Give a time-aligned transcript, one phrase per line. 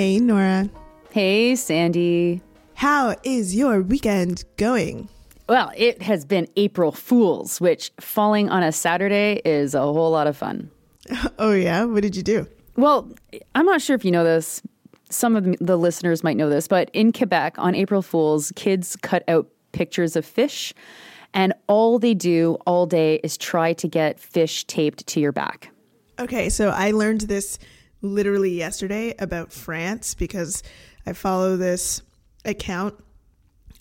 [0.00, 0.70] Hey, Nora.
[1.10, 2.40] Hey, Sandy.
[2.72, 5.10] How is your weekend going?
[5.46, 10.26] Well, it has been April Fools, which falling on a Saturday is a whole lot
[10.26, 10.70] of fun.
[11.38, 11.84] Oh, yeah?
[11.84, 12.46] What did you do?
[12.76, 13.12] Well,
[13.54, 14.62] I'm not sure if you know this.
[15.10, 19.22] Some of the listeners might know this, but in Quebec on April Fools, kids cut
[19.28, 20.72] out pictures of fish,
[21.34, 25.70] and all they do all day is try to get fish taped to your back.
[26.18, 27.58] Okay, so I learned this
[28.02, 30.62] literally yesterday about France because
[31.06, 32.02] I follow this
[32.44, 32.94] account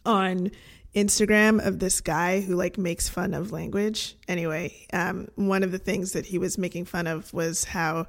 [0.06, 0.52] on
[0.96, 4.16] Instagram of this guy who like makes fun of language.
[4.28, 8.08] Anyway, um, one of the things that he was making fun of was how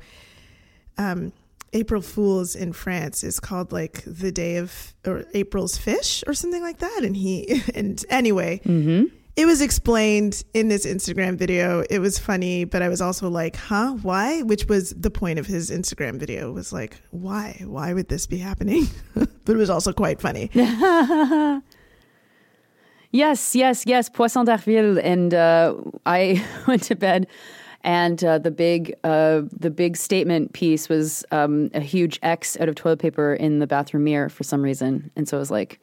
[0.97, 1.33] um,
[1.72, 6.62] April Fools in France is called like the day of or April's fish or something
[6.62, 7.00] like that.
[7.03, 8.61] And he and anyway,
[9.36, 11.84] it was explained in this Instagram video.
[11.89, 14.42] It was funny, but I was also like, huh, why?
[14.42, 17.62] Which was the point of his Instagram video was like, why?
[17.64, 18.89] Why would this be happening?
[19.14, 20.50] but it was also quite funny.
[23.12, 25.75] Yes, yes, yes, Poisson d'Avril, and uh,
[26.06, 27.27] I went to bed,
[27.83, 32.69] and uh, the big, uh, the big statement piece was um, a huge X out
[32.69, 35.81] of toilet paper in the bathroom mirror for some reason, and so I was like,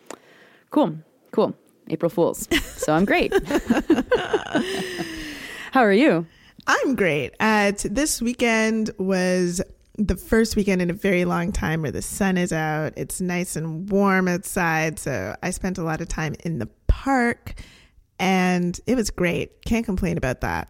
[0.70, 0.95] "Cool,
[1.32, 1.54] cool,
[1.89, 3.33] April Fools." So I'm great.
[5.71, 6.25] How are you?
[6.67, 7.33] I'm great.
[7.39, 9.61] Uh, t- this weekend was
[9.97, 12.93] the first weekend in a very long time where the sun is out.
[12.95, 14.99] It's nice and warm outside.
[14.99, 17.55] So I spent a lot of time in the park
[18.19, 19.63] and it was great.
[19.65, 20.69] Can't complain about that.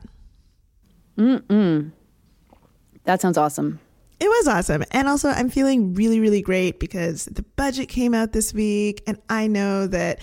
[1.17, 1.91] Mm-mm.
[3.06, 3.79] That sounds awesome.
[4.19, 4.83] It was awesome.
[4.91, 9.19] And also, I'm feeling really, really great because the budget came out this week, and
[9.29, 10.19] I know that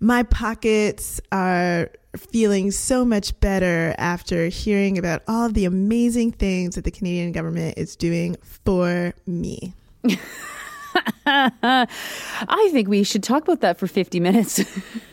[0.00, 6.74] my pockets are feeling so much better after hearing about all of the amazing things
[6.74, 9.74] that the Canadian government is doing for me.
[11.26, 14.64] I think we should talk about that for 50 minutes.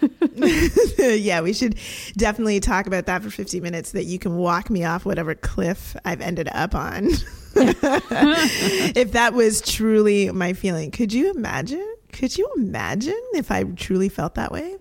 [0.98, 1.78] yeah, we should
[2.16, 5.36] definitely talk about that for 50 minutes so that you can walk me off whatever
[5.36, 7.10] cliff I've ended up on.
[7.56, 10.92] if that was truly my feeling.
[10.92, 11.97] Could you imagine?
[12.18, 14.78] Could you imagine if I truly felt that way?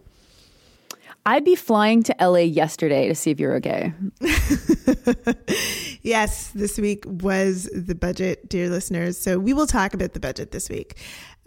[1.26, 3.92] I'd be flying to LA yesterday to see if you're okay.
[6.06, 9.18] Yes, this week was the budget, dear listeners.
[9.18, 10.96] So we will talk about the budget this week.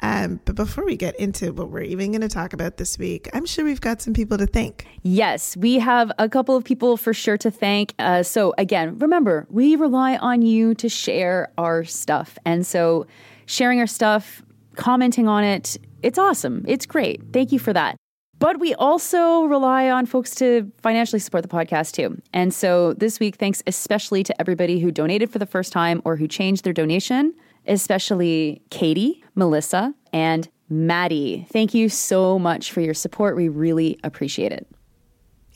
[0.04, 3.30] Um, but before we get into what we're even going to talk about this week,
[3.34, 4.86] I'm sure we've got some people to thank.
[5.02, 7.94] Yes, we have a couple of people for sure to thank.
[8.00, 12.38] Uh, so, again, remember, we rely on you to share our stuff.
[12.46, 13.08] And so,
[13.46, 14.44] sharing our stuff,
[14.80, 16.64] commenting on it, it's awesome.
[16.68, 17.22] It's great.
[17.34, 17.98] Thank you for that.
[18.40, 22.22] But we also rely on folks to financially support the podcast too.
[22.34, 26.16] And so this week, thanks especially to everybody who donated for the first time or
[26.16, 27.34] who changed their donation,
[27.68, 31.46] especially Katie, Melissa, and Maddie.
[31.52, 33.36] Thank you so much for your support.
[33.36, 34.66] We really appreciate it.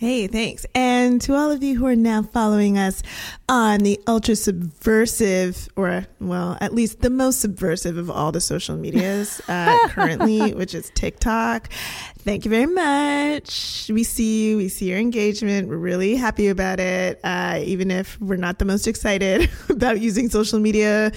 [0.03, 0.65] Hey, thanks.
[0.75, 3.01] And to all of you who are now following us
[3.47, 8.75] on the ultra subversive, or well, at least the most subversive of all the social
[8.75, 11.71] medias uh, currently, which is TikTok.
[12.17, 13.89] Thank you very much.
[13.93, 14.57] We see you.
[14.57, 15.69] We see your engagement.
[15.69, 17.21] We're really happy about it.
[17.23, 21.13] Uh, even if we're not the most excited about using social media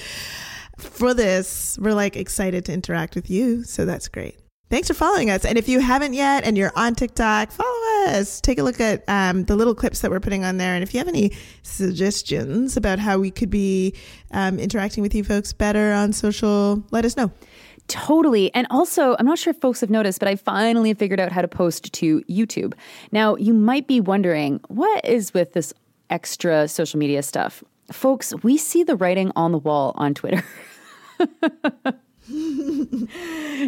[0.79, 3.65] for this, we're like excited to interact with you.
[3.65, 4.39] So that's great.
[4.69, 5.45] Thanks for following us.
[5.45, 8.41] And if you haven't yet and you're on TikTok, follow us.
[8.41, 10.75] Take a look at um, the little clips that we're putting on there.
[10.75, 11.31] And if you have any
[11.63, 13.95] suggestions about how we could be
[14.33, 17.31] um, interacting with you folks better on social, let us know.
[17.87, 18.53] Totally.
[18.55, 21.43] And also, I'm not sure if folks have noticed, but I finally figured out how
[21.43, 22.75] to post to YouTube.
[23.13, 25.73] Now, you might be wondering, what is with this
[26.11, 27.63] extra social media stuff?
[27.93, 30.43] Folks, we see the writing on the wall on Twitter.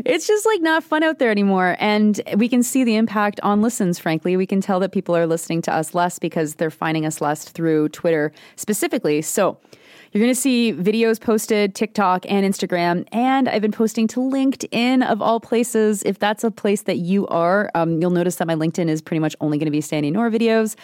[0.05, 1.77] it's just like not fun out there anymore.
[1.79, 4.37] And we can see the impact on listens, frankly.
[4.37, 7.45] We can tell that people are listening to us less because they're finding us less
[7.45, 9.23] through Twitter specifically.
[9.23, 9.59] So,
[10.13, 15.07] you're going to see videos posted, TikTok and Instagram, and I've been posting to LinkedIn
[15.07, 16.03] of all places.
[16.05, 19.21] If that's a place that you are, um, you'll notice that my LinkedIn is pretty
[19.21, 20.77] much only going to be Sandy Nora videos.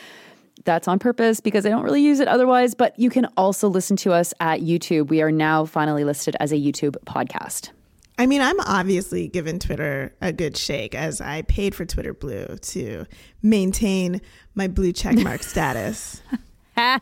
[0.64, 3.96] That's on purpose because I don't really use it otherwise, but you can also listen
[3.98, 5.08] to us at YouTube.
[5.08, 7.70] We are now finally listed as a YouTube podcast.
[8.16, 12.56] I mean, I'm obviously giving Twitter a good shake as I paid for Twitter Blue
[12.56, 13.06] to
[13.42, 14.20] maintain
[14.54, 16.22] my blue checkmark status.
[16.76, 17.00] yeah,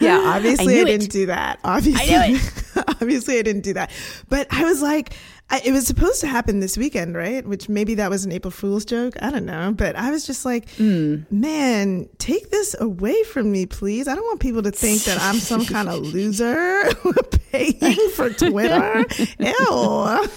[0.00, 1.10] obviously I, I didn't it.
[1.10, 1.60] do that.
[1.64, 2.40] Obviously, I
[2.88, 3.90] obviously I didn't do that.
[4.28, 5.14] But I was like,
[5.52, 7.44] I, it was supposed to happen this weekend, right?
[7.44, 9.14] Which maybe that was an April Fool's joke.
[9.20, 9.72] I don't know.
[9.76, 14.06] But I was just like, man, take this away from me, please.
[14.06, 16.84] I don't want people to think that I'm some kind of loser
[17.50, 19.04] paying for Twitter.
[19.40, 20.28] Ew.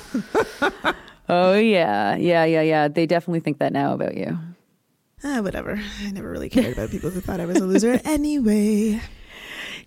[1.30, 2.88] Oh yeah, yeah, yeah, yeah.
[2.88, 4.38] They definitely think that now about you.
[5.24, 5.80] Ah, whatever.
[6.02, 9.00] I never really cared about people who thought I was a loser anyway.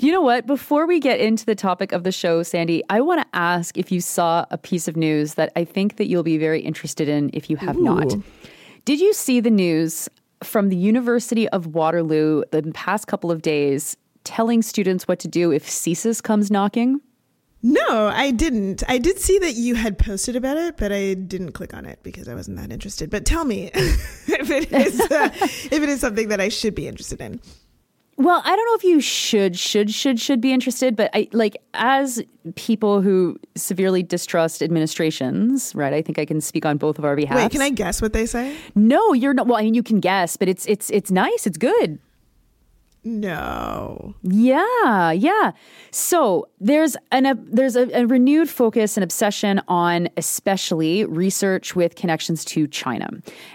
[0.00, 0.46] You know what?
[0.46, 3.90] Before we get into the topic of the show, Sandy, I want to ask if
[3.90, 7.30] you saw a piece of news that I think that you'll be very interested in
[7.32, 8.14] if you have not.
[8.84, 10.08] Did you see the news
[10.42, 15.50] from the University of Waterloo the past couple of days telling students what to do
[15.50, 17.00] if CSIS comes knocking?
[17.62, 18.82] No, I didn't.
[18.86, 22.00] I did see that you had posted about it, but I didn't click on it
[22.02, 23.10] because I wasn't that interested.
[23.10, 26.86] But tell me if it is uh, if it is something that I should be
[26.86, 27.40] interested in.
[28.18, 31.56] Well, I don't know if you should, should, should, should be interested, but I like
[31.74, 32.22] as
[32.54, 35.92] people who severely distrust administrations, right?
[35.92, 37.36] I think I can speak on both of our behalf.
[37.36, 38.56] Wait, can I guess what they say?
[38.74, 39.46] No, you're not.
[39.46, 41.46] Well, I mean, you can guess, but it's it's it's nice.
[41.46, 41.98] It's good.
[43.06, 44.16] No.
[44.22, 45.52] Yeah, yeah.
[45.92, 51.94] So there's an a, there's a, a renewed focus and obsession on especially research with
[51.94, 53.08] connections to China,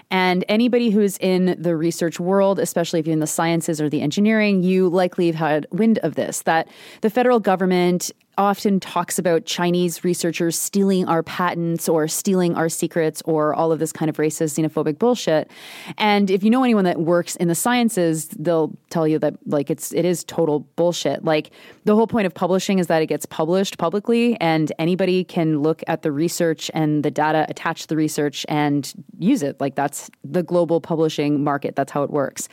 [0.10, 4.02] and anybody who's in the research world, especially if you're in the sciences or the
[4.02, 6.44] engineering, you likely have had wind of this.
[6.44, 6.70] That
[7.02, 13.22] the federal government often talks about Chinese researchers stealing our patents or stealing our secrets
[13.26, 15.50] or all of this kind of racist, xenophobic bullshit.
[15.98, 19.70] And if you know anyone that works in the sciences, they'll tell you that like
[19.70, 21.24] it's it is total bullshit.
[21.24, 21.52] Like
[21.86, 25.84] the whole point of publishing is that it gets published publicly and anybody can look
[25.88, 29.60] at the research and the data attached to the research and use it.
[29.60, 31.76] Like that's the global publishing market.
[31.76, 32.48] That's how it works.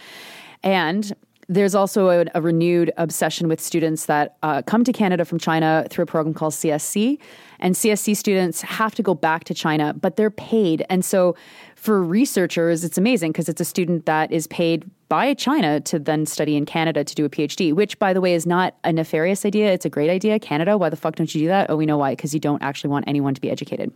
[0.63, 1.15] And
[1.49, 5.87] there's also a, a, renewed obsession with students that uh, come to Canada from China
[5.89, 7.19] through a program called CSC.
[7.59, 10.85] And CSC students have to go back to China, but they're paid.
[10.91, 11.35] And so
[11.75, 16.27] for researchers, it's amazing because it's a student that is paid by China to then
[16.27, 19.47] study in Canada to do a PhD, which, by the way, is not a nefarious
[19.47, 19.73] idea.
[19.73, 20.39] It's a great idea.
[20.39, 21.71] Canada, why the fuck don't you do that?
[21.71, 23.91] Oh, we know why, because you don't actually want anyone to be educated.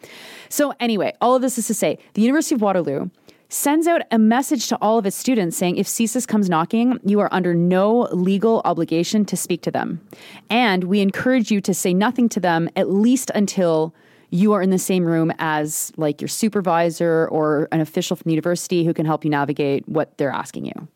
[0.49, 3.11] So, anyway, all of this is to say the University of Waterloo
[3.53, 7.21] sends out a message to all of its students saying if CSIS comes knocking, you
[7.21, 10.01] are under no legal obligation to speak to them.
[10.49, 13.95] And we encourage you to say nothing to them at least until
[14.31, 18.33] you are in the same room as like your supervisor or an official from the
[18.33, 20.89] university who can help you navigate what they're asking you.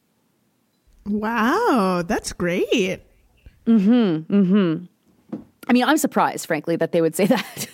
[1.05, 3.03] Wow, that's great.
[3.67, 4.25] Mhm.
[4.27, 4.89] Mhm.
[5.69, 7.69] I mean, I'm surprised frankly that they would say that.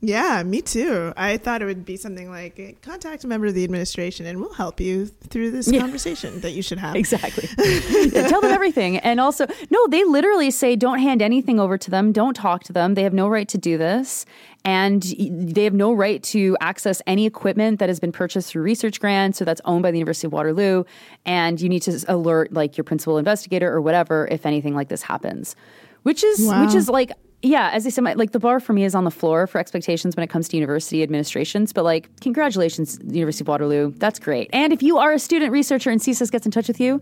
[0.00, 1.12] Yeah, me too.
[1.16, 4.40] I thought it would be something like eh, contact a member of the administration and
[4.40, 5.80] we'll help you through this yeah.
[5.80, 6.96] conversation that you should have.
[6.96, 7.48] Exactly.
[8.12, 8.98] yeah, tell them everything.
[8.98, 12.72] And also, no, they literally say don't hand anything over to them, don't talk to
[12.72, 12.94] them.
[12.94, 14.26] They have no right to do this.
[14.64, 18.98] And they have no right to access any equipment that has been purchased through research
[18.98, 20.82] grants or that's owned by the University of Waterloo.
[21.24, 25.02] And you need to alert like your principal investigator or whatever if anything like this
[25.02, 25.54] happens.
[26.02, 26.64] Which is wow.
[26.64, 27.12] which is like
[27.42, 29.58] yeah, as I said, my, like the bar for me is on the floor for
[29.58, 31.72] expectations when it comes to university administrations.
[31.72, 33.92] But like, congratulations, University of Waterloo.
[33.96, 34.50] That's great.
[34.52, 37.00] And if you are a student researcher and CSIS gets in touch with you,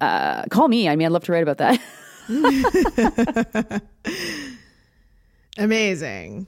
[0.00, 0.88] uh, call me.
[0.88, 1.80] I mean, I'd love to write about that.
[5.58, 6.46] Amazing.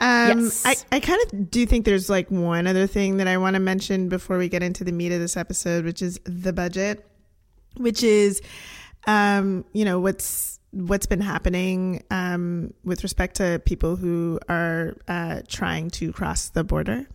[0.00, 0.66] Um, yes.
[0.66, 3.60] I, I kind of do think there's like one other thing that I want to
[3.60, 7.06] mention before we get into the meat of this episode, which is the budget,
[7.76, 8.42] which is,
[9.06, 15.40] um, you know, what's what's been happening um, with respect to people who are uh,
[15.48, 17.06] trying to cross the border.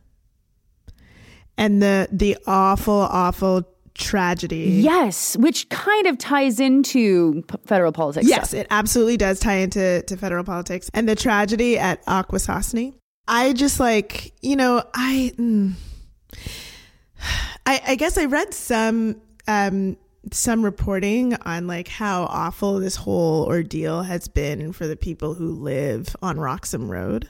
[1.58, 4.80] And the the awful awful tragedy.
[4.82, 8.62] Yes which kind of ties into p- federal politics yes stuff.
[8.62, 10.90] it absolutely does tie into to federal politics.
[10.94, 12.94] And the tragedy at akwesasne.
[13.28, 15.74] I just like you know i mm,
[17.66, 19.98] I, I guess i read some um,
[20.32, 25.52] some reporting on like how awful this whole ordeal has been for the people who
[25.52, 27.30] live on Roxham Road.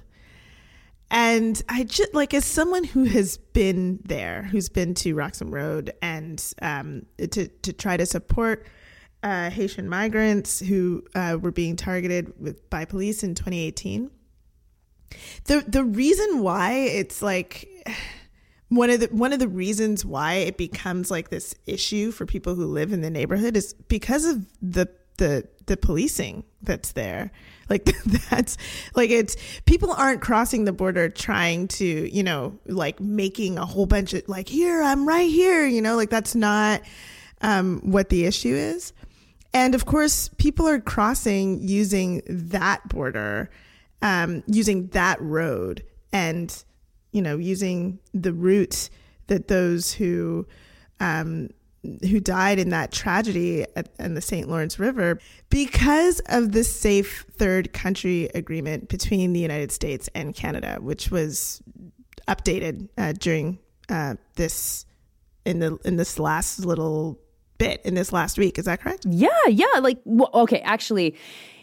[1.12, 5.92] And I just like as someone who has been there, who's been to Roxham Road,
[6.02, 8.68] and um, to to try to support
[9.24, 14.12] uh, Haitian migrants who uh, were being targeted with by police in 2018.
[15.46, 17.68] The the reason why it's like
[18.70, 22.56] one of the one of the reasons why it becomes like this issue for people
[22.56, 27.32] who live in the neighborhood is because of the the the policing that's there.
[27.70, 27.86] Like
[28.30, 28.58] that's
[28.96, 29.36] like it's
[29.66, 34.28] people aren't crossing the border trying to you know like making a whole bunch of
[34.28, 36.82] like here i'm right here you know like that's not
[37.42, 38.94] um, what the issue is.
[39.54, 43.50] And of course people are crossing using that border
[44.02, 45.84] um, using that road
[46.14, 46.64] and
[47.12, 48.90] you know using the route
[49.28, 50.46] that those who
[51.00, 51.50] um,
[52.02, 54.50] who died in that tragedy at, in the St.
[54.50, 60.78] Lawrence River because of the safe third country agreement between the United States and Canada,
[60.82, 61.62] which was
[62.28, 64.86] updated uh, during uh, this
[65.46, 67.20] in the in this last little
[67.58, 68.60] bit in this last week.
[68.60, 69.06] Is that correct?
[69.08, 69.80] Yeah, yeah.
[69.80, 71.16] Like, well, okay, actually,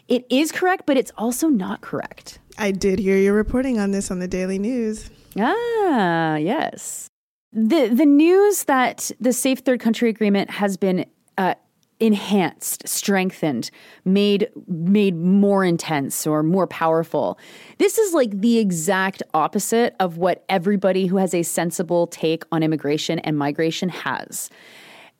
[0.07, 2.39] it is correct, but it's also not correct.
[2.57, 5.09] I did hear you reporting on this on the Daily News.
[5.39, 7.09] Ah, yes.
[7.53, 11.05] The the news that the Safe Third Country Agreement has been
[11.37, 11.55] uh,
[11.99, 13.71] enhanced, strengthened,
[14.05, 17.39] made made more intense or more powerful.
[17.77, 22.63] This is like the exact opposite of what everybody who has a sensible take on
[22.63, 24.49] immigration and migration has.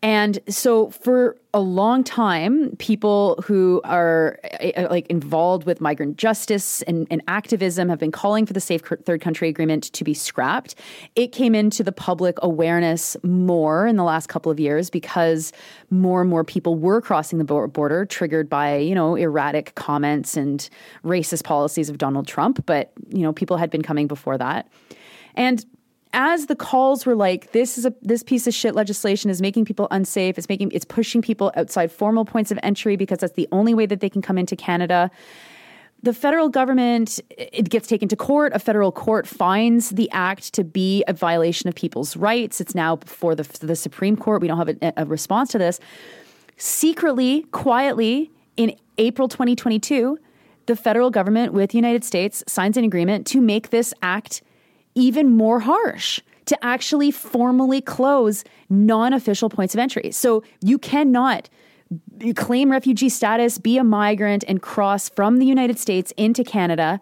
[0.03, 6.83] And so for a long time, people who are uh, like involved with migrant justice
[6.83, 10.75] and, and, activism have been calling for the Safe Third Country Agreement to be scrapped.
[11.15, 15.51] It came into the public awareness more in the last couple of years because
[15.89, 20.69] more and more people were crossing the border, triggered by you know erratic comments and
[21.03, 22.65] racist policies of Donald Trump.
[22.67, 24.69] But you know people had been coming before that.
[25.33, 25.65] And
[26.13, 29.65] as the calls were like this is a this piece of shit legislation is making
[29.65, 30.37] people unsafe.
[30.37, 33.85] It's making it's pushing people outside formal points of entry because that's the only way
[33.85, 35.11] that they can come into Canada.
[36.03, 38.53] The federal government it gets taken to court.
[38.53, 42.61] A federal court finds the act to be a violation of people's rights.
[42.61, 44.41] It's now before the, the supreme court.
[44.41, 45.79] We don't have a, a response to this.
[46.57, 50.17] Secretly quietly in april 2022
[50.65, 54.41] the federal government with the united states signs an agreement to make this act
[54.97, 60.11] even more harsh to actually formally close non official points of entry.
[60.11, 61.49] So you cannot
[62.35, 66.99] claim refugee status, be a migrant, and cross from the United States into Canada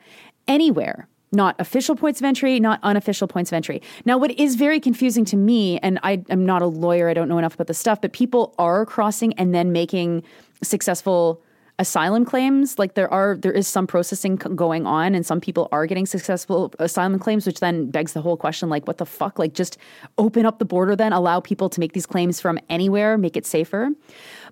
[0.48, 1.08] anywhere.
[1.32, 3.82] Not official points of entry, not unofficial points of entry.
[4.06, 7.28] Now, what is very confusing to me, and I am not a lawyer, I don't
[7.28, 10.24] know enough about the stuff, but people are crossing and then making
[10.62, 11.42] successful
[11.77, 15.86] asylum claims like there are there is some processing going on and some people are
[15.86, 19.38] getting successful asylum claims which then begs the whole question like what the fuck?
[19.38, 19.77] Like just
[20.17, 23.46] open up the border then allow people to make these claims from anywhere make it
[23.46, 23.89] safer.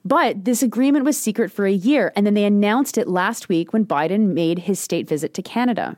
[0.03, 3.71] But this agreement was secret for a year and then they announced it last week
[3.71, 5.97] when Biden made his state visit to Canada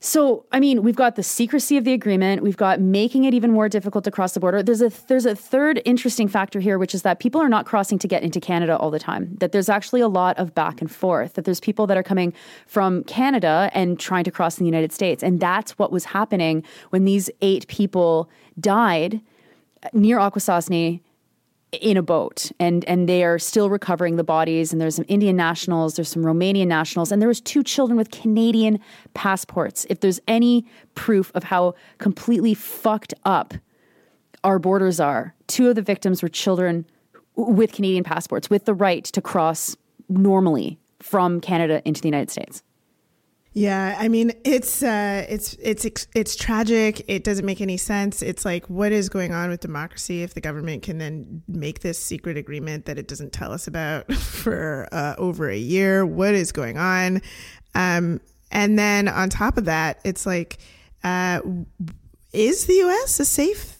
[0.00, 2.40] so, I mean, we've got the secrecy of the agreement.
[2.40, 4.62] We've got making it even more difficult to cross the border.
[4.62, 7.98] There's a there's a third interesting factor here, which is that people are not crossing
[7.98, 9.34] to get into Canada all the time.
[9.40, 11.34] That there's actually a lot of back and forth.
[11.34, 12.32] That there's people that are coming
[12.68, 17.04] from Canada and trying to cross the United States, and that's what was happening when
[17.04, 19.20] these eight people died
[19.92, 21.00] near Akwesasne
[21.72, 25.36] in a boat and and they are still recovering the bodies and there's some Indian
[25.36, 28.80] nationals there's some Romanian nationals and there was two children with Canadian
[29.14, 29.86] passports.
[29.90, 33.54] If there's any proof of how completely fucked up
[34.44, 36.86] our borders are two of the victims were children
[37.36, 39.76] with Canadian passports with the right to cross
[40.08, 42.62] normally from Canada into the United States
[43.58, 45.84] yeah, I mean it's uh, it's it's
[46.14, 47.02] it's tragic.
[47.08, 48.22] It doesn't make any sense.
[48.22, 51.98] It's like what is going on with democracy if the government can then make this
[51.98, 56.06] secret agreement that it doesn't tell us about for uh, over a year?
[56.06, 57.20] What is going on?
[57.74, 58.20] Um,
[58.52, 60.58] and then on top of that, it's like,
[61.02, 61.40] uh,
[62.32, 63.18] is the U.S.
[63.18, 63.77] a safe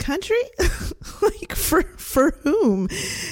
[0.00, 0.40] country?
[1.22, 2.88] like for for whom?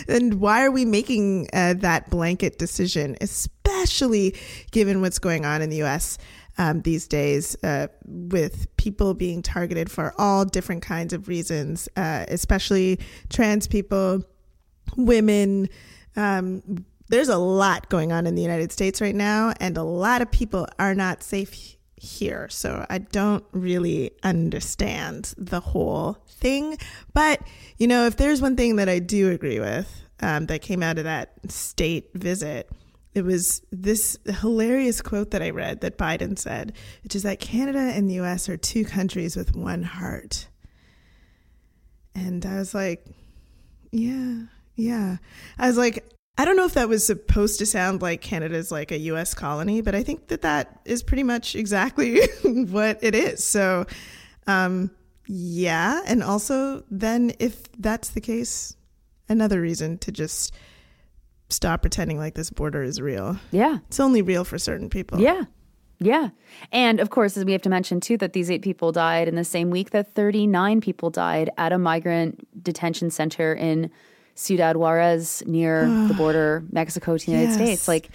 [0.08, 4.37] And why are we making uh, that blanket decision, especially
[4.70, 6.18] given what's going on in the U.S.
[6.58, 12.25] Um, these days, uh, with people being targeted for all different kinds of reasons, uh,
[12.28, 14.22] especially trans people,
[14.96, 15.68] women.
[16.16, 20.20] Um, there's a lot going on in the United States right now, and a lot
[20.20, 22.48] of people are not safe here.
[22.48, 26.78] So I don't really understand the whole thing.
[27.14, 27.40] But,
[27.76, 30.98] you know, if there's one thing that I do agree with um, that came out
[30.98, 32.70] of that state visit,
[33.14, 37.78] it was this hilarious quote that I read that Biden said, which is that Canada
[37.78, 40.48] and the US are two countries with one heart.
[42.14, 43.06] And I was like,
[43.90, 44.42] yeah,
[44.74, 45.16] yeah.
[45.58, 46.04] I was like,
[46.38, 49.80] I don't know if that was supposed to sound like Canada's like a US colony,
[49.80, 53.42] but I think that that is pretty much exactly what it is.
[53.42, 53.87] So,
[54.47, 54.92] um,
[55.26, 56.00] yeah.
[56.07, 58.76] And also, then if that's the case,
[59.28, 60.54] another reason to just
[61.50, 63.37] stop pretending like this border is real.
[63.50, 63.78] Yeah.
[63.88, 65.21] It's only real for certain people.
[65.21, 65.45] Yeah.
[65.99, 66.28] Yeah.
[66.71, 69.35] And of course, as we have to mention too, that these eight people died in
[69.35, 73.90] the same week that 39 people died at a migrant detention center in
[74.38, 77.57] Ciudad Juarez near the border, Mexico to the United Yes.
[77.57, 77.88] States.
[77.88, 78.09] Like,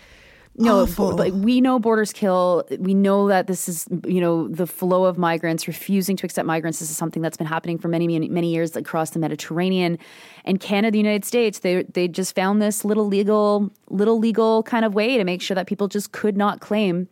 [0.56, 1.15] no, Awful.
[1.18, 2.63] like we know borders kill.
[2.80, 6.80] We know that this is, you know, the flow of migrants, refusing to accept migrants.
[6.80, 9.98] This is something that's been happening for many, many, many years across the Mediterranean,
[10.46, 11.60] and Canada, the United States.
[11.60, 15.56] They they just found this little legal, little legal kind of way to make sure
[15.56, 17.08] that people just could not claim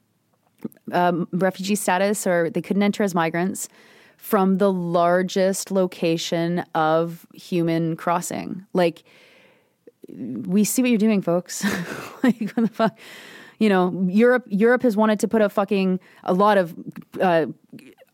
[0.91, 3.67] um, refugee status or they couldn't enter as migrants
[4.21, 8.63] from the largest location of human crossing.
[8.71, 9.03] Like
[10.07, 11.63] we see what you're doing, folks.
[12.23, 12.99] like what the fuck,
[13.57, 14.45] you know, Europe.
[14.47, 16.75] Europe has wanted to put a fucking a lot of.
[17.19, 17.47] Uh,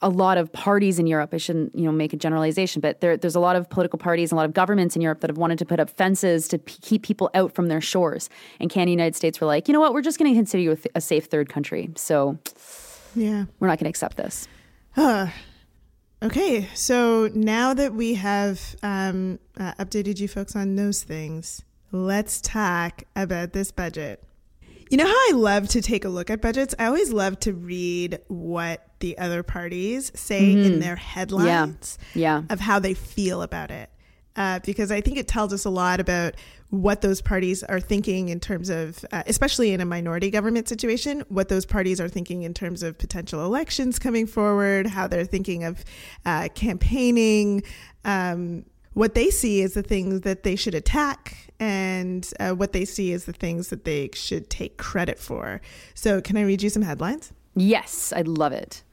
[0.04, 1.34] a lot of parties in Europe.
[1.34, 4.32] I shouldn't, you know, make a generalization, but there, there's a lot of political parties,
[4.32, 6.60] and a lot of governments in Europe that have wanted to put up fences to
[6.60, 8.30] p- keep people out from their shores.
[8.60, 10.72] And Canada, United States were like, you know what, we're just going to consider you
[10.74, 12.38] a, th- a safe third country, so
[13.16, 13.46] Yeah.
[13.60, 14.48] we're not going to accept this.
[16.24, 22.42] Okay, so now that we have um, uh, updated you folks on those things, let's
[22.42, 24.24] talk about this budget.
[24.90, 26.74] You know how I love to take a look at budgets?
[26.80, 32.44] I always love to read what the other parties say in their headlines Yeah.
[32.50, 33.90] of how they feel about it.
[34.38, 36.36] Uh, because I think it tells us a lot about
[36.70, 41.24] what those parties are thinking in terms of, uh, especially in a minority government situation,
[41.30, 45.64] what those parties are thinking in terms of potential elections coming forward, how they're thinking
[45.64, 45.84] of
[46.26, 47.64] uh, campaigning,
[48.06, 48.64] um,
[48.94, 53.14] what they see as the things that they should attack, and uh, what they see
[53.14, 55.62] as the things that they should take credit for.
[55.94, 57.32] So, can I read you some headlines?
[57.56, 58.84] Yes, I love it.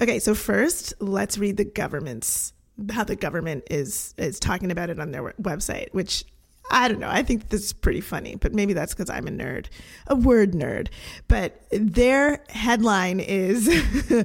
[0.00, 2.52] Okay, so first, let's read the government's
[2.92, 6.24] how the government is is talking about it on their website, which
[6.70, 7.08] I don't know.
[7.10, 9.66] I think this is pretty funny, but maybe that's because I'm a nerd,
[10.06, 10.88] a word nerd.
[11.28, 13.68] But their headline is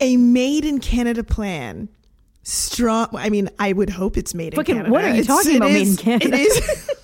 [0.00, 1.88] a made in Canada plan.
[2.42, 3.08] Strong.
[3.14, 4.90] I mean, I would hope it's made in Canada.
[4.90, 6.36] what are you It's- talking about, made in Canada?
[6.36, 6.90] It is.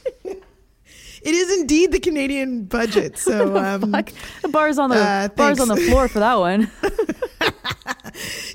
[1.25, 3.17] It is indeed the Canadian budget.
[3.19, 6.69] So, um, the bar's on the Uh, bar's on the floor for that one.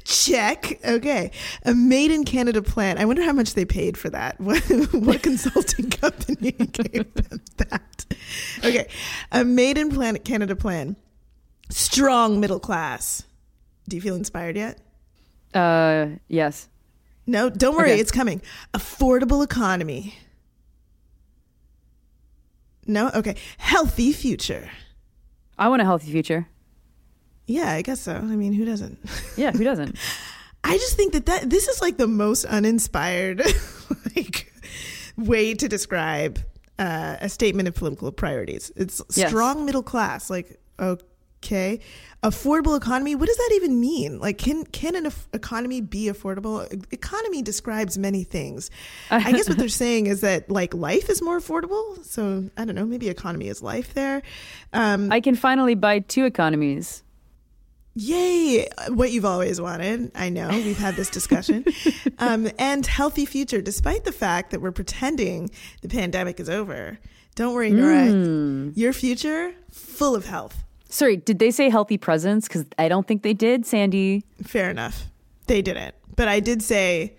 [0.04, 0.80] Check.
[0.86, 1.32] Okay.
[1.64, 2.98] A made in Canada plan.
[2.98, 4.40] I wonder how much they paid for that.
[4.48, 8.06] What, what consulting company gave them that?
[8.64, 8.88] Okay.
[9.32, 10.96] A made in planet Canada plan.
[11.70, 13.24] Strong middle class.
[13.90, 14.80] Do you feel inspired yet?
[15.54, 16.70] Uh, yes.
[17.26, 17.92] No, don't worry.
[17.92, 18.00] Okay.
[18.00, 18.42] It's coming.
[18.74, 20.16] Affordable economy.
[22.86, 23.10] No?
[23.14, 23.36] Okay.
[23.58, 24.70] Healthy future.
[25.58, 26.48] I want a healthy future.
[27.48, 28.14] Yeah, I guess so.
[28.14, 29.00] I mean, who doesn't?
[29.36, 29.96] Yeah, who doesn't?
[30.64, 33.42] I just think that, that this is like the most uninspired
[34.16, 34.52] like
[35.18, 36.40] way to describe
[36.78, 38.72] uh, a statement of political priorities.
[38.76, 39.30] It's Yes.
[39.30, 40.30] strong middle class.
[40.30, 41.80] Like okay,
[42.22, 43.16] affordable economy.
[43.16, 44.20] What does that even mean?
[44.20, 46.68] Like can can an economy be affordable?
[46.92, 48.70] Economy describes many things.
[49.12, 52.04] I guess what they're saying is that like life is more affordable.
[52.04, 52.86] So I don't know.
[52.86, 54.22] Maybe economy is life there.
[54.74, 57.04] Um, I can finally buy two economies.
[58.00, 58.68] Yay!
[58.90, 60.12] What you've always wanted.
[60.14, 61.66] I know we've had this discussion.
[62.20, 65.50] um, and healthy future, despite the fact that we're pretending
[65.82, 67.00] the pandemic is over.
[67.34, 68.06] Don't worry, Nora.
[68.06, 68.70] Hmm.
[68.76, 70.64] Your future full of health.
[70.90, 72.48] Sorry, did they say healthy presence?
[72.48, 74.24] Because I don't think they did, Sandy.
[74.44, 75.06] Fair enough.
[75.48, 77.16] They didn't, but I did say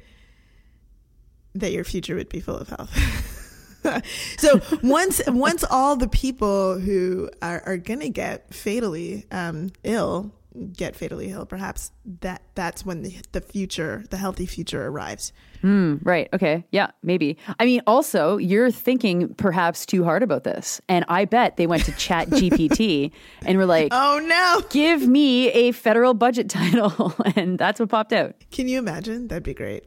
[1.57, 4.05] that your future would be full of health.
[4.39, 10.33] so once once all the people who are, are going to get fatally um, ill
[10.77, 15.33] get fatally ill, perhaps that that's when the, the future, the healthy future, arrives.
[15.63, 16.29] Right.
[16.33, 16.65] Okay.
[16.71, 17.37] Yeah, maybe.
[17.59, 20.81] I mean, also, you're thinking perhaps too hard about this.
[20.89, 23.11] And I bet they went to Chat GPT
[23.47, 24.67] and were like, Oh no!
[24.71, 27.15] give me a federal budget title.
[27.37, 28.35] And that's what popped out.
[28.51, 29.29] Can you imagine?
[29.29, 29.85] That'd be great.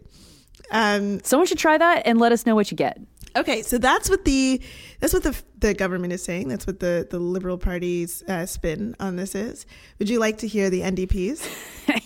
[0.71, 2.99] Um, Someone should try that and let us know what you get.
[3.35, 4.61] Okay, so that's what the
[4.99, 6.47] that's what the the government is saying.
[6.49, 9.65] That's what the the Liberal Party's uh, spin on this is.
[9.99, 11.47] Would you like to hear the NDP's?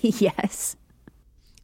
[0.21, 0.75] yes.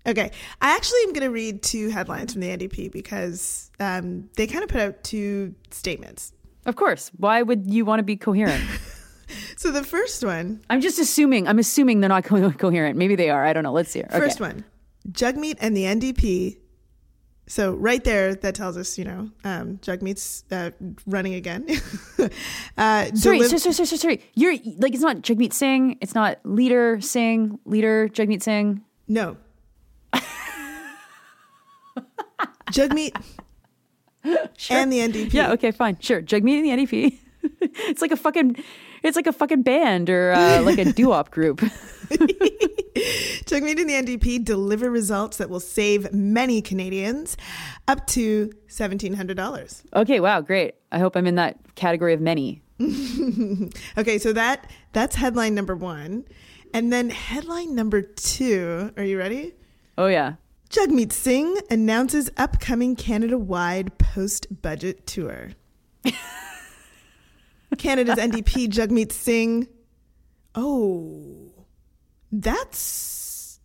[0.08, 4.48] Okay, I actually am going to read two headlines from the NDP because um, they
[4.48, 6.34] kind of put out two statements.
[6.66, 7.12] Of course.
[7.18, 8.64] Why would you want to be coherent?
[9.58, 11.48] So the first one, I'm just assuming.
[11.48, 12.98] I'm assuming they're not co- coherent.
[12.98, 13.46] Maybe they are.
[13.46, 13.72] I don't know.
[13.72, 14.06] Let's hear.
[14.10, 14.20] Okay.
[14.20, 14.66] first one,
[15.10, 16.58] Jugmeat and the NDP.
[17.52, 20.72] So right there, that tells us, you know, um, Jugmeat's uh,
[21.06, 21.68] running again.
[22.78, 24.24] uh, Sorry, deliv- sorry, sorry, sorry, sorry.
[24.36, 25.98] You're like it's not Jagmeet Singh.
[26.00, 27.60] It's not leader Singh.
[27.66, 28.82] Leader Jagmeet Singh.
[29.10, 29.36] No.
[32.72, 33.22] Jugmeat
[34.70, 35.34] and the NDP.
[35.34, 35.52] Yeah.
[35.52, 35.72] Okay.
[35.72, 35.98] Fine.
[36.00, 36.22] Sure.
[36.22, 37.18] Jagmeet and the NDP.
[37.60, 38.64] it's like a fucking.
[39.04, 41.60] It's like a fucking band or uh, like a doo-wop group.
[43.46, 47.38] Jugmeat and the NDP deliver results that will save many Canadians
[47.88, 49.84] up to $1,700.
[49.94, 50.20] Okay.
[50.20, 50.42] Wow.
[50.42, 50.76] Great.
[50.92, 52.62] I hope I'm in that category of many.
[53.98, 56.26] Okay, so that that's headline number one,
[56.74, 58.92] and then headline number two.
[58.98, 59.54] Are you ready?
[59.98, 60.36] Oh yeah.
[60.70, 65.52] Jagmeet Singh announces upcoming Canada-wide post-budget tour.
[67.78, 69.68] Canada's NDP Jagmeet Singh.
[70.56, 71.52] Oh,
[72.32, 73.60] that's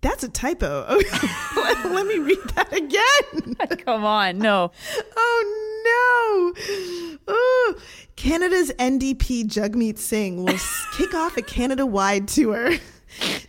[0.00, 0.86] that's a typo.
[1.56, 3.78] let, let me read that again.
[3.84, 4.70] Come on, no.
[5.16, 7.16] Oh no!
[7.26, 7.74] Oh,
[8.14, 10.58] Canada's NDP Jagmeet Singh will
[10.96, 12.72] kick off a Canada-wide tour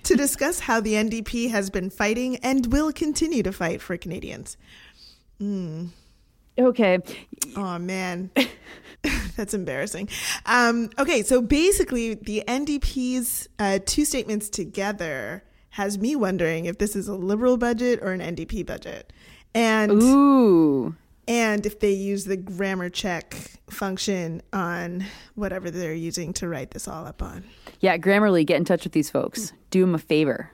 [0.03, 4.57] to discuss how the NDP has been fighting and will continue to fight for Canadians.
[5.39, 5.87] Hmm.
[6.59, 6.99] Okay.
[7.55, 8.31] Oh man,
[9.35, 10.09] that's embarrassing.
[10.45, 16.95] Um, okay, so basically, the NDP's uh, two statements together has me wondering if this
[16.95, 19.13] is a Liberal budget or an NDP budget,
[19.53, 20.95] and Ooh.
[21.27, 23.35] and if they use the grammar check
[23.69, 27.43] function on whatever they're using to write this all up on.
[27.79, 29.53] Yeah, Grammarly, get in touch with these folks.
[29.69, 30.49] Do them a favor.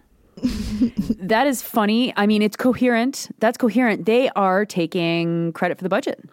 [1.20, 2.14] That is funny.
[2.18, 3.30] I mean, it's coherent.
[3.40, 4.06] That's coherent.
[4.06, 6.24] They are taking credit for the budget.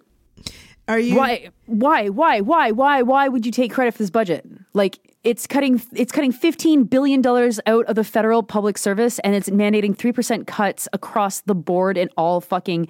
[0.89, 1.15] Are you?
[1.15, 1.51] Why?
[1.67, 2.09] Why?
[2.09, 2.41] Why?
[2.41, 2.73] Why?
[2.73, 3.03] Why?
[3.03, 4.45] Why would you take credit for this budget?
[4.75, 9.35] Like it's cutting it's cutting fifteen billion dollars out of the federal public service, and
[9.35, 12.89] it's mandating three percent cuts across the board in all fucking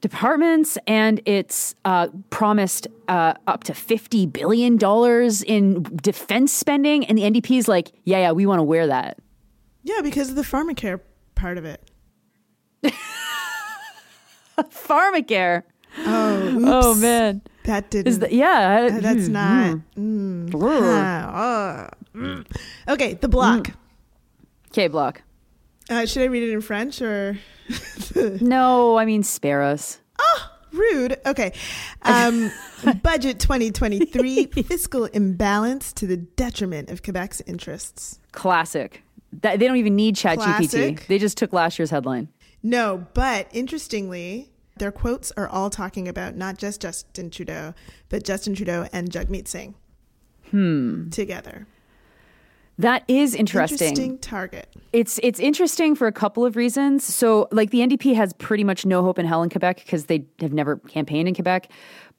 [0.00, 7.18] departments, and it's uh, promised uh, up to fifty billion dollars in defense spending, and
[7.18, 9.18] the NDP is like, yeah, yeah, we want to wear that.
[9.88, 11.00] Yeah, because of the pharmacare
[11.34, 11.82] part of it.
[14.58, 15.62] Pharmacare.
[15.98, 16.64] Oh, oops.
[16.66, 18.08] Oh man, that didn't.
[18.08, 18.88] is that yeah?
[18.92, 19.78] Uh, that's not.
[19.96, 20.54] Mm.
[20.54, 21.88] Oh.
[22.14, 22.46] Mm.
[22.88, 23.70] Okay, the Bloc.
[24.72, 25.22] K block.
[25.88, 27.38] Uh, should I read it in French or?
[28.40, 30.00] No, I mean spare us.
[30.18, 31.18] Oh, rude.
[31.24, 31.52] Okay.
[32.02, 32.50] Um,
[33.02, 38.18] budget 2023 fiscal imbalance to the detriment of Quebec's interests.
[38.32, 39.02] Classic.
[39.32, 40.36] That, they don't even need ChatGPT.
[40.36, 41.06] Classic.
[41.06, 42.28] They just took last year's headline.
[42.62, 47.74] No, but interestingly, their quotes are all talking about not just Justin Trudeau,
[48.08, 49.74] but Justin Trudeau and Jagmeet Singh.
[50.50, 51.10] Hmm.
[51.10, 51.66] Together.
[52.78, 53.88] That is interesting.
[53.88, 54.68] Interesting target.
[54.92, 57.04] It's it's interesting for a couple of reasons.
[57.04, 60.26] So, like the NDP has pretty much no hope in hell in Quebec because they
[60.40, 61.70] have never campaigned in Quebec,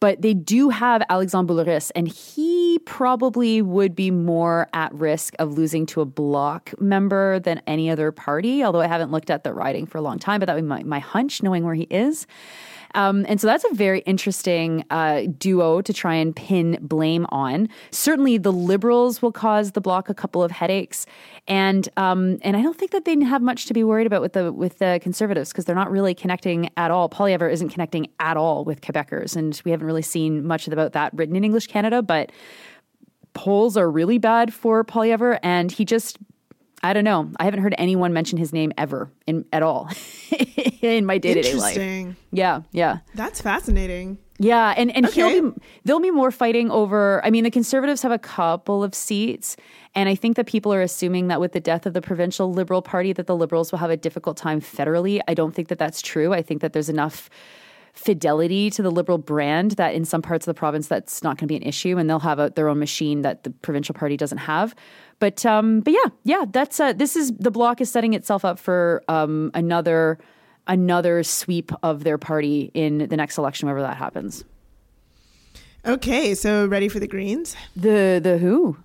[0.02, 5.54] but they do have Alexandre Boulerice, and he probably would be more at risk of
[5.54, 8.62] losing to a bloc member than any other party.
[8.62, 10.68] Although I haven't looked at the riding for a long time, but that would be
[10.68, 12.28] my, my hunch, knowing where he is.
[12.96, 17.70] Um, and so that's a very interesting uh, duo to try and pin blame on.
[17.92, 21.06] Certainly, the Liberals will cause the bloc a couple of headaches,
[21.48, 24.34] and um, and I don't think that they have much to be worried about with
[24.34, 27.10] the with the Conservatives because they're not really connecting at all.
[27.10, 31.14] Poilievre isn't connecting at all with Quebecers, and we haven't really seen much about that
[31.14, 32.32] written in English Canada, but.
[33.36, 36.18] Polls are really bad for Poilievre, and he just
[36.82, 37.30] I don't know.
[37.38, 39.90] I haven't heard anyone mention his name ever in at all
[40.82, 42.16] in my day to day life.
[42.32, 44.18] Yeah, yeah, That's fascinating.
[44.38, 44.74] yeah.
[44.78, 45.30] And and Okay.
[45.34, 47.22] he'll be there'll be more fighting over.
[47.26, 49.58] I mean, the Conservatives have a couple of seats,
[49.96, 52.82] and I think that people are assuming that with the death of the provincial Liberal
[52.82, 55.20] Party, that the Liberals will have a difficult time federally.
[55.28, 56.34] I don't think that that's true.
[56.34, 57.30] I think that there's enough
[57.94, 61.48] fidelity to the liberal brand that in some parts of the province that's not going
[61.48, 64.18] to be an issue and they'll have a, their own machine that the provincial party
[64.18, 64.76] doesn't have.
[65.20, 68.58] But um but yeah yeah that's uh this is the Bloc is setting itself up
[68.60, 70.18] for um another
[70.68, 74.46] another sweep of their party in the next election whenever that happens.
[75.86, 77.56] Okay, so ready for the Greens?
[77.76, 78.78] the the who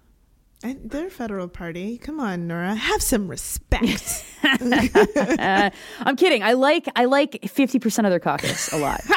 [0.65, 1.99] I, they're a federal party.
[1.99, 4.25] Come on, Nora, have some respect.
[4.43, 9.01] uh, i'm kidding i like i like 50% of their caucus a lot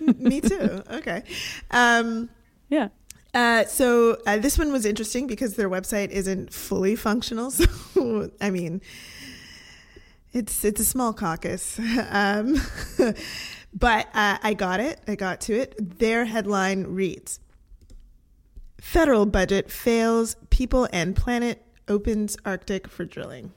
[0.00, 0.82] Me too.
[0.90, 1.22] Okay.
[1.70, 2.28] Um,
[2.70, 2.88] yeah
[3.34, 7.50] uh, so uh, this one was interesting because their website isn't fully functional.
[7.96, 8.80] So I mean,
[10.32, 11.78] it's it's a small caucus,
[12.10, 12.56] um,
[13.74, 15.00] but uh, I got it.
[15.08, 15.98] I got to it.
[15.98, 17.40] Their headline reads:
[18.80, 23.52] Federal budget fails people and planet opens Arctic for drilling.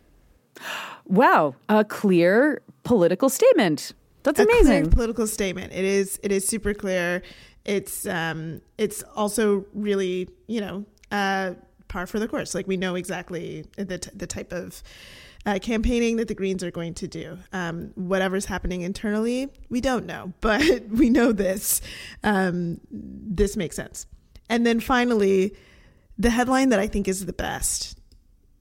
[1.05, 5.73] wow a clear political statement that's a clear amazing political statement.
[5.73, 6.19] It is.
[6.23, 7.21] It is super clear.
[7.65, 8.05] It's.
[8.05, 8.61] Um.
[8.77, 10.29] It's also really.
[10.47, 10.85] You know.
[11.11, 11.53] Uh.
[11.87, 12.53] Par for the course.
[12.53, 14.81] Like we know exactly the t- the type of.
[15.45, 17.37] Uh, campaigning that the Greens are going to do.
[17.53, 21.81] Um, whatever's happening internally, we don't know, but we know this.
[22.25, 24.05] Um, this makes sense.
[24.49, 25.55] And then finally,
[26.17, 27.99] the headline that I think is the best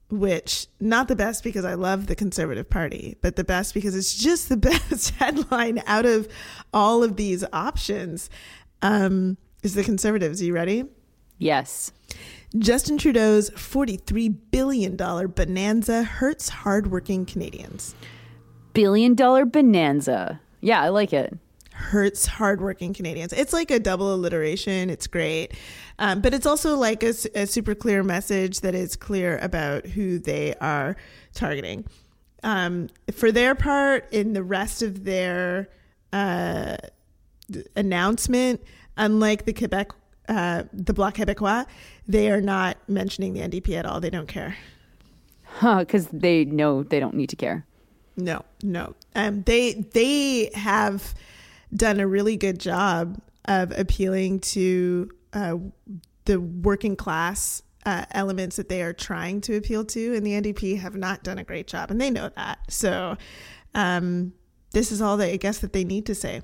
[0.09, 4.15] which not the best because I love the Conservative Party, but the best because it's
[4.15, 4.57] just the
[4.89, 6.27] best headline out of
[6.73, 8.29] all of these options.
[8.81, 10.41] Um, is the Conservatives?
[10.41, 10.85] Are you ready?
[11.37, 11.91] Yes.
[12.57, 17.93] Justin Trudeau's $43 billion bonanza hurts hardworking Canadians.
[18.73, 20.41] Billion dollar bonanza.
[20.61, 21.37] Yeah, I like it.
[21.79, 23.31] Hurts hardworking Canadians.
[23.31, 24.89] It's like a double alliteration.
[24.89, 25.53] It's great.
[25.97, 30.19] Um, but it's also like a, a super clear message that is clear about who
[30.19, 30.97] they are
[31.33, 31.85] targeting.
[32.43, 35.69] Um, for their part, in the rest of their
[36.11, 36.77] uh,
[37.75, 38.61] announcement,
[38.97, 39.91] unlike the Quebec,
[40.27, 41.65] uh, the Bloc Québécois,
[42.07, 43.99] they are not mentioning the NDP at all.
[43.99, 44.57] They don't care.
[45.45, 47.65] Huh, because they know they don't need to care.
[48.15, 48.95] No, no.
[49.15, 51.15] Um, they they have
[51.73, 55.57] done a really good job of appealing to uh,
[56.25, 60.79] the working class uh, elements that they are trying to appeal to, and the NDP
[60.79, 62.59] have not done a great job, and they know that.
[62.69, 63.17] So,
[63.73, 64.33] um,
[64.71, 66.41] this is all that I guess that they need to say.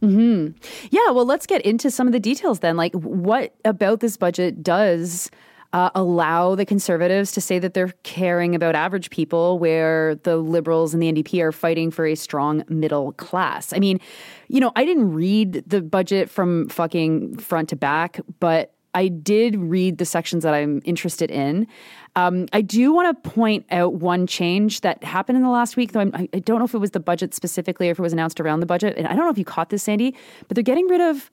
[0.00, 0.48] Hmm.
[0.90, 1.10] Yeah.
[1.10, 2.76] Well, let's get into some of the details then.
[2.76, 5.30] Like, what about this budget does?
[5.76, 10.94] Uh, allow the conservatives to say that they're caring about average people, where the liberals
[10.94, 13.74] and the NDP are fighting for a strong middle class.
[13.74, 14.00] I mean,
[14.48, 19.54] you know, I didn't read the budget from fucking front to back, but I did
[19.56, 21.66] read the sections that I'm interested in.
[22.14, 25.92] Um, I do want to point out one change that happened in the last week,
[25.92, 28.14] though I'm, I don't know if it was the budget specifically or if it was
[28.14, 28.96] announced around the budget.
[28.96, 30.14] And I don't know if you caught this, Sandy,
[30.48, 31.30] but they're getting rid of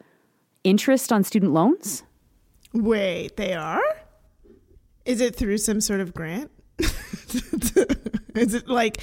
[0.66, 2.04] interest on student loans.
[2.74, 4.03] Wait, they are?
[5.06, 6.52] Is it through some sort of grant?
[8.36, 9.00] Is it like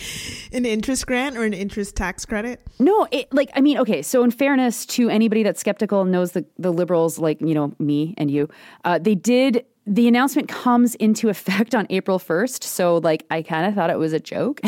[0.53, 2.67] an interest grant or an interest tax credit?
[2.79, 4.03] No, it, like I mean, okay.
[4.03, 7.73] So in fairness to anybody that's skeptical and knows the the liberals, like you know
[7.79, 8.49] me and you,
[8.85, 9.65] uh, they did.
[9.87, 12.63] The announcement comes into effect on April first.
[12.65, 14.61] So like I kind of thought it was a joke.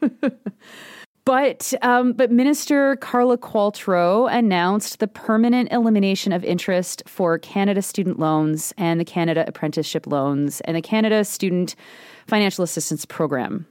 [1.24, 8.18] But um, but Minister Carla Qualtrough announced the permanent elimination of interest for Canada student
[8.18, 11.76] loans and the Canada apprenticeship loans and the Canada Student
[12.26, 13.66] Financial Assistance Program.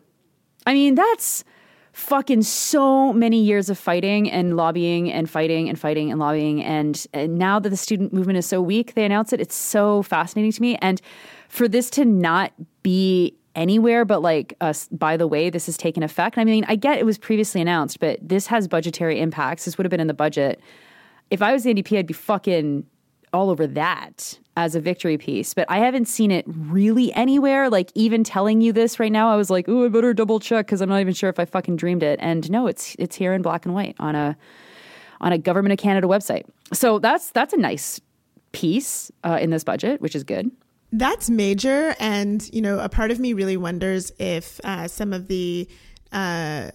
[0.66, 1.44] I mean, that's
[1.92, 6.64] fucking so many years of fighting and lobbying and fighting and fighting and lobbying.
[6.64, 9.40] And, and now that the student movement is so weak, they announce it.
[9.40, 10.76] It's so fascinating to me.
[10.78, 11.02] And
[11.50, 16.04] for this to not be anywhere but like us by the way this has taken
[16.04, 16.38] effect.
[16.38, 19.66] I mean i get it was previously announced but this has budgetary impacts.
[19.66, 20.60] This would have been in the budget.
[21.30, 22.86] If i was the ndp i'd be fucking
[23.32, 27.92] all over that as a victory piece but i haven't seen it really anywhere like
[27.96, 29.32] even telling you this right now.
[29.32, 31.46] I was like oh i better double check because i'm not even sure if i
[31.46, 32.20] fucking dreamed it.
[32.22, 34.38] And no it's it's here in black and white on a
[35.22, 36.44] on a government of canada website.
[36.74, 38.02] So that's that's a nice
[38.52, 40.52] piece uh, in this budget which is good
[40.94, 41.96] That's major.
[42.00, 45.68] And, you know, a part of me really wonders if uh, some of the.
[46.12, 46.70] Uh,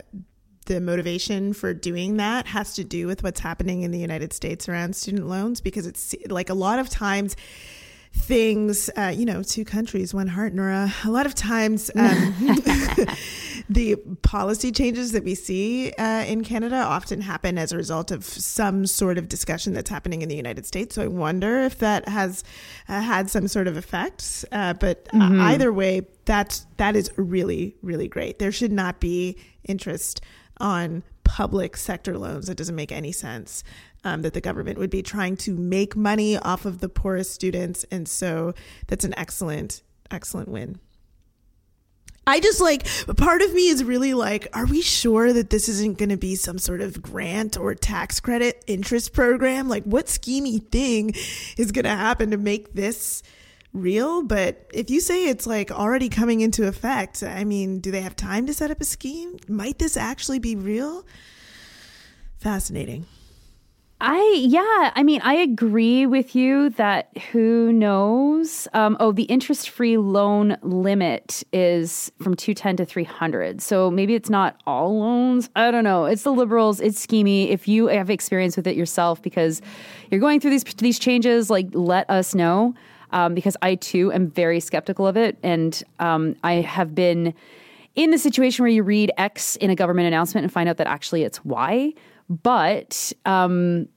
[0.67, 4.69] the motivation for doing that has to do with what's happening in the United States
[4.69, 7.37] around student loans because it's like a lot of times
[8.13, 10.93] things, uh, you know, two countries, one heart, Nora.
[11.05, 12.35] A lot of times, um,
[13.69, 18.25] the policy changes that we see uh, in Canada often happen as a result of
[18.25, 20.95] some sort of discussion that's happening in the United States.
[20.95, 22.45] So I wonder if that has
[22.89, 24.45] uh, had some sort of effect.
[24.53, 25.41] Uh, but mm-hmm.
[25.41, 28.39] either way, that's that is really really great.
[28.39, 30.21] There should not be interest
[30.59, 32.47] on public sector loans.
[32.47, 33.63] That doesn't make any sense.
[34.09, 37.85] Um, that the government would be trying to make money off of the poorest students,
[37.91, 38.55] and so
[38.87, 40.81] that's an excellent excellent win.
[42.27, 45.99] I just like part of me is really like, are we sure that this isn't
[45.99, 49.69] going to be some sort of grant or tax credit interest program?
[49.69, 51.15] Like, what schemy thing
[51.57, 53.23] is going to happen to make this
[53.75, 54.23] real?
[54.23, 58.17] But if you say it's like already coming into effect, I mean, do they have
[58.17, 59.37] time to set up a scheme?
[59.49, 61.07] Might this actually be real?
[62.39, 63.07] Fascinating.
[64.01, 68.69] I yeah, I mean, I agree with you that who knows?
[68.73, 73.61] Um, oh, the interest-free loan limit is from two ten to three hundred.
[73.61, 75.51] So maybe it's not all loans.
[75.57, 76.05] I don't know.
[76.05, 76.81] It's the liberals.
[76.81, 77.51] It's schemy.
[77.51, 79.61] If you have experience with it yourself, because
[80.13, 82.75] you're going through these these changes, like let us know.
[83.11, 87.35] Um, because I too am very skeptical of it, and um, I have been
[87.97, 90.87] in the situation where you read X in a government announcement and find out that
[90.87, 91.95] actually it's Y
[92.29, 93.89] but um,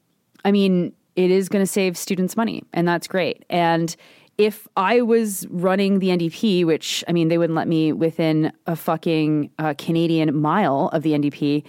[0.46, 3.46] I mean, it is going to save students money, and that's great.
[3.50, 3.96] And
[4.38, 8.76] if I was running the NDP, which I mean, they wouldn't let me within a
[8.76, 11.64] fucking uh, Canadian mile of the NDP,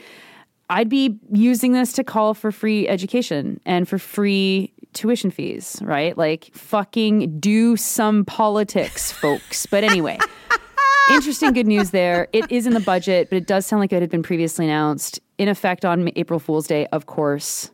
[0.70, 6.16] I'd be using this to call for free education and for free tuition fees, right?
[6.16, 9.66] Like, fucking do some politics, folks.
[9.66, 10.18] But anyway.
[11.10, 12.28] interesting good news there.
[12.32, 15.20] It is in the budget, but it does sound like it had been previously announced
[15.42, 17.72] in effect on April Fool's Day, of course.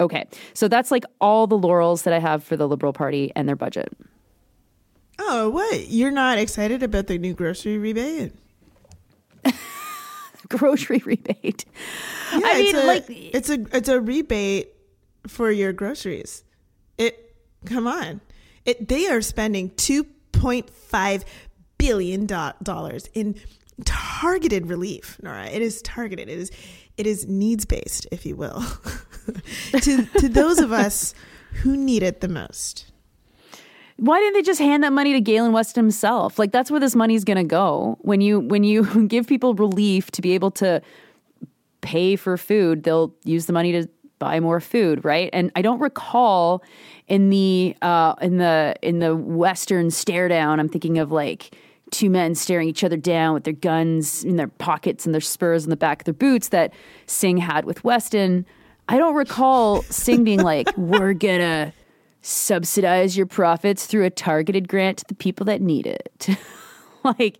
[0.00, 3.48] Okay, so that's like all the laurels that I have for the Liberal Party and
[3.48, 3.96] their budget.
[5.20, 5.88] Oh, what?
[5.88, 8.32] You're not excited about the new grocery rebate?
[10.48, 11.64] Grocery rebate.
[12.32, 14.72] Yeah, I mean, it's a, like, it's a it's a rebate
[15.26, 16.42] for your groceries.
[16.96, 18.20] It come on,
[18.64, 21.24] it they are spending 2.5
[21.76, 23.36] billion dollars in
[23.84, 25.18] targeted relief.
[25.22, 26.28] Nora, it is targeted.
[26.28, 26.50] It is
[26.98, 28.60] it is needs based, if you will,
[29.72, 31.14] to to those of us
[31.62, 32.90] who need it the most.
[33.96, 36.38] why didn't they just hand that money to Galen Weston himself?
[36.38, 37.96] Like that's where this money's going to go.
[38.00, 40.82] When you when you give people relief to be able to
[41.80, 45.30] pay for food, they'll use the money to buy more food, right?
[45.32, 46.62] And I don't recall
[47.06, 50.60] in the uh, in the in the Western stare down.
[50.60, 51.56] I'm thinking of like
[51.90, 55.64] two men staring each other down with their guns in their pockets and their spurs
[55.64, 56.72] in the back of their boots that
[57.06, 58.46] Singh had with Weston.
[58.88, 61.72] I don't recall Singh being like, "We're gonna."
[62.20, 66.28] subsidize your profits through a targeted grant to the people that need it.
[67.04, 67.38] like,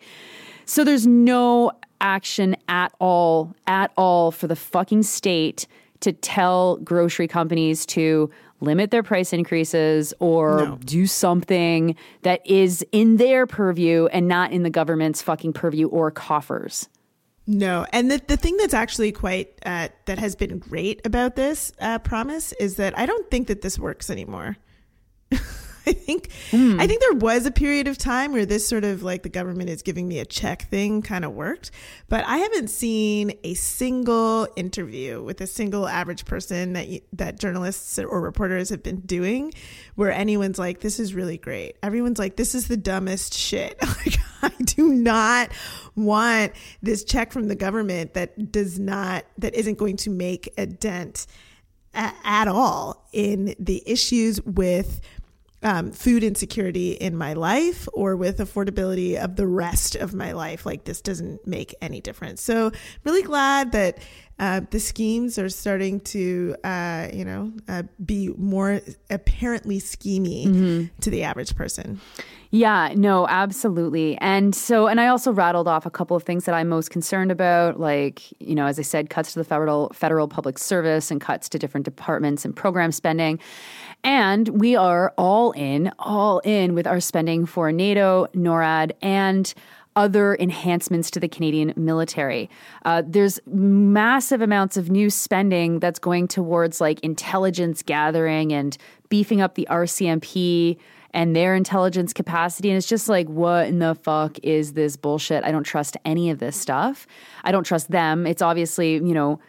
[0.64, 5.66] so there's no action at all, at all for the fucking state
[6.00, 8.30] to tell grocery companies to
[8.61, 10.79] limit their price increases or No.
[10.85, 16.11] do something that is in their purview and not in the government's fucking purview or
[16.11, 16.88] coffers.
[17.47, 21.73] No, and the the thing that's actually quite uh, that has been great about this
[21.81, 24.59] uh, promise is that I don't think that this works anymore.
[25.33, 26.17] I think
[26.50, 26.80] Hmm.
[26.80, 29.70] I think there was a period of time where this sort of like the government
[29.70, 31.70] is giving me a check thing kind of worked,
[32.08, 37.38] but I haven't seen a single interview with a single average person that you, that
[37.38, 39.52] journalists or reporters have been doing
[39.94, 41.76] where anyone's like this is really great.
[41.82, 43.78] Everyone's like this is the dumbest shit.
[43.98, 45.50] Like I do not
[45.96, 50.66] want this check from the government that does not that isn't going to make a
[50.66, 51.26] dent
[51.94, 55.00] at all in the issues with
[55.62, 60.64] um, food insecurity in my life or with affordability of the rest of my life.
[60.64, 62.42] Like this doesn't make any difference.
[62.42, 62.71] So
[63.05, 63.99] really glad that
[64.38, 71.11] uh, the schemes are starting to, uh, you know, uh, be more apparently schemy to
[71.11, 72.01] the average person.
[72.51, 74.16] Yeah, no, absolutely.
[74.18, 77.31] And so, and I also rattled off a couple of things that I'm most concerned
[77.31, 81.21] about, like, you know, as I said, cuts to the federal federal public service and
[81.21, 83.38] cuts to different departments and program spending.
[84.04, 89.52] And we are all in, all in with our spending for NATO, NORAD, and
[89.96, 92.48] other enhancements to the Canadian military.
[92.84, 99.40] Uh, there's massive amounts of new spending that's going towards like intelligence gathering and beefing
[99.40, 100.78] up the RCMP
[101.12, 102.70] and their intelligence capacity.
[102.70, 105.42] And it's just like, what in the fuck is this bullshit?
[105.42, 107.08] I don't trust any of this stuff.
[107.42, 108.24] I don't trust them.
[108.24, 109.40] It's obviously, you know,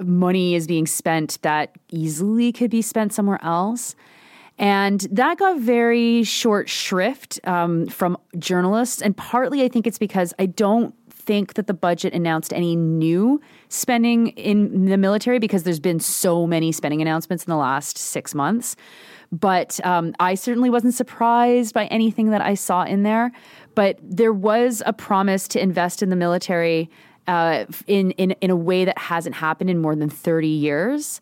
[0.00, 3.94] money is being spent that easily could be spent somewhere else.
[4.58, 9.02] And that got very short shrift um, from journalists.
[9.02, 13.40] And partly I think it's because I don't think that the budget announced any new
[13.68, 18.34] spending in the military because there's been so many spending announcements in the last six
[18.34, 18.76] months.
[19.32, 23.32] But um, I certainly wasn't surprised by anything that I saw in there.
[23.74, 26.90] But there was a promise to invest in the military
[27.26, 31.20] uh, in, in, in a way that hasn't happened in more than 30 years.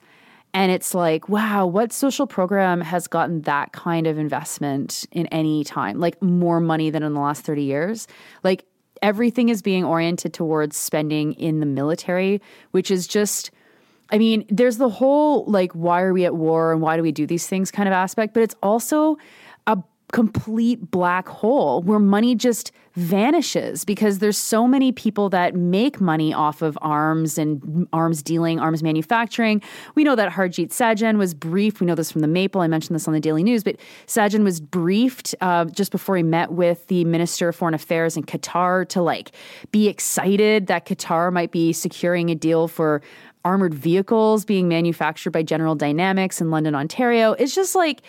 [0.55, 5.65] And it's like, wow, what social program has gotten that kind of investment in any
[5.65, 5.99] time?
[5.99, 8.07] Like more money than in the last 30 years?
[8.45, 8.67] Like
[9.01, 13.51] everything is being oriented towards spending in the military, which is just,
[14.11, 17.13] I mean, there's the whole like, why are we at war and why do we
[17.13, 19.17] do these things kind of aspect, but it's also
[19.67, 19.79] a
[20.13, 26.35] complete black hole where money just vanishes because there's so many people that make money
[26.35, 29.63] off of arms and arms dealing, arms manufacturing.
[29.95, 31.81] We know that Harjit Sajjan was briefed.
[31.81, 32.61] We know this from the Maple.
[32.61, 33.77] I mentioned this on the Daily News, but
[34.07, 38.25] Sajjan was briefed uh, just before he met with the Minister of Foreign Affairs in
[38.25, 39.33] Qatar to like
[39.71, 43.01] be excited that Qatar might be securing a deal for
[43.45, 47.33] armored vehicles being manufactured by General Dynamics in London, Ontario.
[47.33, 48.03] It's just like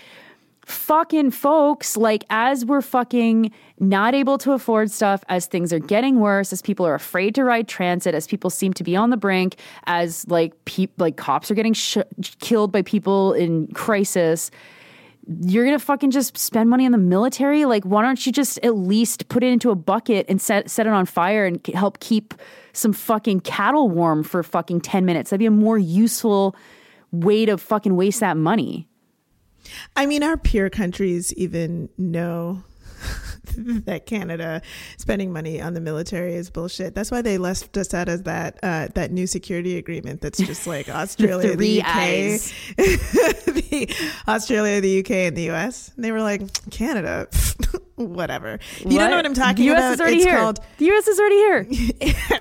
[0.66, 6.20] fucking folks, like as we're fucking not able to afford stuff, as things are getting
[6.20, 9.18] worse, as people are afraid to ride transit, as people seem to be on the
[9.18, 9.56] brink,
[9.86, 11.98] as like peop like cops are getting sh-
[12.40, 14.52] killed by people in crisis.
[15.42, 17.66] You're gonna fucking just spend money on the military?
[17.66, 20.86] Like, why don't you just at least put it into a bucket and set set
[20.86, 22.34] it on fire and help keep
[22.74, 25.30] some fucking cattle warm for fucking ten minutes?
[25.30, 26.56] That'd be a more useful
[27.12, 28.88] way to fucking waste that money.
[29.96, 32.64] I mean, our peer countries even know
[33.58, 34.62] that Canada
[34.98, 36.96] spending money on the military is bullshit.
[36.96, 40.22] That's why they left us out as that uh, that new security agreement.
[40.22, 41.88] That's just like Australia, the, UK,
[43.54, 43.96] the
[44.28, 45.92] Australia, the UK, and the US.
[45.96, 47.28] And they were like Canada,
[47.96, 48.56] whatever.
[48.56, 50.38] If you don't know what I'm talking the US about, is already it's here.
[50.38, 51.68] called the US is already here.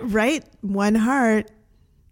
[0.02, 0.44] right?
[0.60, 1.50] One heart.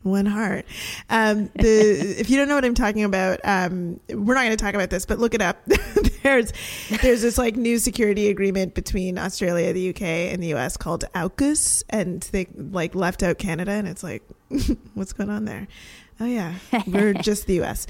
[0.02, 0.64] One heart.
[1.10, 4.56] Um, the if you don't know what I'm talking about, um, we're not going to
[4.56, 5.58] talk about this, but look it up.
[6.22, 6.52] there's
[7.02, 11.84] there's this like new security agreement between Australia, the UK, and the US called AUKUS,
[11.90, 14.22] and they like left out Canada, and it's like,
[14.94, 15.68] what's going on there?
[16.20, 16.54] Oh yeah,
[16.86, 17.86] we're just the US.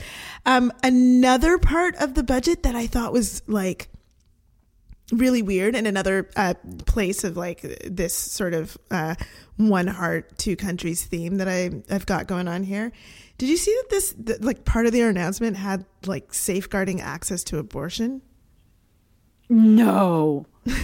[0.46, 3.88] Um, another part of the budget that I thought was like
[5.12, 6.54] really weird and another uh,
[6.86, 9.14] place of like this sort of uh,
[9.56, 12.92] one heart two countries theme that I I've got going on here.
[13.38, 17.44] Did you see that this that, like part of their announcement had like safeguarding access
[17.44, 18.22] to abortion?
[19.48, 20.46] No.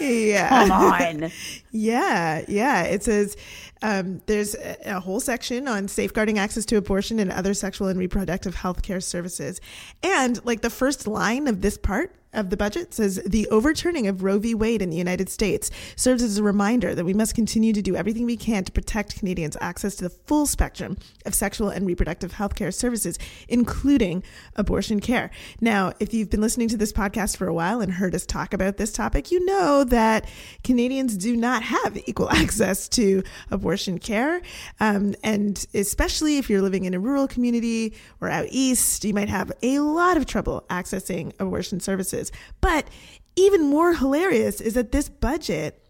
[0.00, 0.48] Yeah.
[0.48, 1.30] Come on.
[1.70, 2.82] Yeah, yeah.
[2.84, 3.36] It says
[3.82, 7.98] um, there's a, a whole section on safeguarding access to abortion and other sexual and
[7.98, 9.60] reproductive health care services.
[10.02, 14.22] And like the first line of this part of the budget says the overturning of
[14.22, 14.54] Roe v.
[14.54, 17.96] Wade in the United States serves as a reminder that we must continue to do
[17.96, 22.32] everything we can to protect Canadians' access to the full spectrum of sexual and reproductive
[22.32, 23.18] health care services,
[23.48, 24.22] including
[24.54, 25.30] abortion care.
[25.60, 28.54] Now, if you've been listening to this podcast for a while and heard us talk
[28.54, 30.28] about this topic, you know that
[30.62, 34.40] Canadians do not have equal access to abortion care.
[34.78, 39.28] Um, and especially if you're living in a rural community or out east, you might
[39.28, 42.27] have a lot of trouble accessing abortion services.
[42.60, 42.88] But
[43.36, 45.82] even more hilarious is that this budget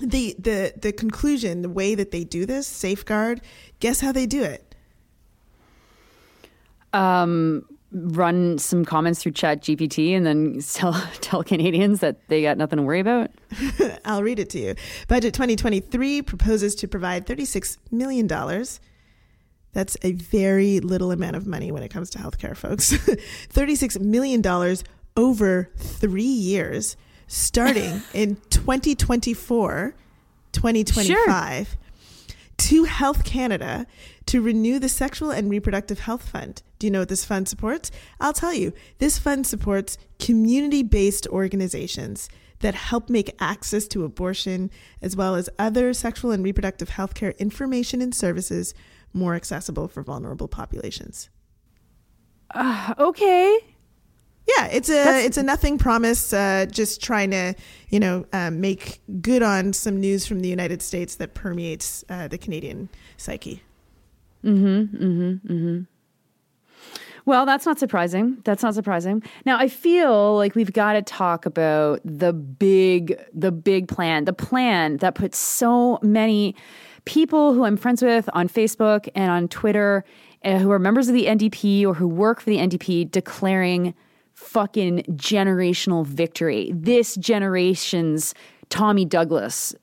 [0.00, 3.40] the the the conclusion the way that they do this safeguard
[3.78, 4.74] guess how they do it
[6.92, 12.58] Um, run some comments through Chat GPT and then tell tell Canadians that they got
[12.58, 13.30] nothing to worry about.
[14.04, 14.74] I'll read it to you.
[15.08, 18.26] Budget 2023 proposes to provide $36 million.
[19.72, 22.92] That's a very little amount of money when it comes to healthcare, folks.
[23.52, 24.42] $36 million
[25.16, 26.96] over three years,
[27.26, 29.94] starting in 2024,
[30.52, 31.76] 2025,
[32.56, 33.86] to Health Canada
[34.26, 36.62] to renew the Sexual and Reproductive Health Fund.
[36.78, 37.90] Do you know what this fund supports?
[38.20, 38.72] I'll tell you.
[38.98, 42.28] This fund supports community based organizations
[42.60, 44.70] that help make access to abortion
[45.02, 48.74] as well as other sexual and reproductive health care information and services
[49.12, 51.28] more accessible for vulnerable populations.
[52.54, 53.73] Uh, okay.
[54.46, 56.32] Yeah, it's a it's a nothing promise.
[56.32, 57.54] Uh, just trying to
[57.88, 62.28] you know um, make good on some news from the United States that permeates uh,
[62.28, 63.62] the Canadian psyche.
[64.42, 64.84] Hmm.
[64.84, 65.32] Hmm.
[65.46, 65.80] Hmm.
[67.26, 68.38] Well, that's not surprising.
[68.44, 69.22] That's not surprising.
[69.46, 74.34] Now, I feel like we've got to talk about the big the big plan, the
[74.34, 76.54] plan that puts so many
[77.06, 80.04] people who I'm friends with on Facebook and on Twitter
[80.44, 83.94] uh, who are members of the NDP or who work for the NDP declaring
[84.34, 86.72] fucking generational victory.
[86.74, 88.34] This generation's
[88.68, 89.74] Tommy Douglas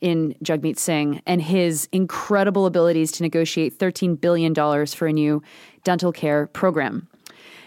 [0.00, 4.54] in Jagmeet Singh and his incredible abilities to negotiate $13 billion
[4.86, 5.42] for a new
[5.82, 7.08] dental care program.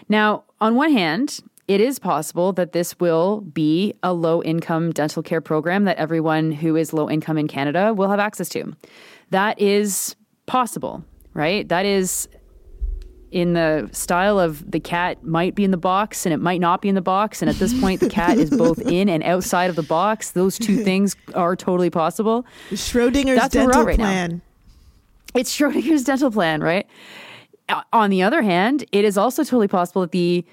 [0.08, 5.22] Now, on one hand, it is possible that this will be a low income dental
[5.22, 8.74] care program that everyone who is low income in Canada will have access to.
[9.30, 10.16] That is
[10.46, 11.68] possible, right?
[11.68, 12.28] That is
[13.30, 16.80] in the style of the cat might be in the box and it might not
[16.80, 17.42] be in the box.
[17.42, 20.30] And at this point, the cat is both in and outside of the box.
[20.32, 22.46] Those two things are totally possible.
[22.70, 24.04] Schrodinger's That's dental right now.
[24.04, 24.42] plan.
[25.34, 26.86] It's Schrodinger's dental plan, right?
[27.92, 30.44] On the other hand, it is also totally possible that the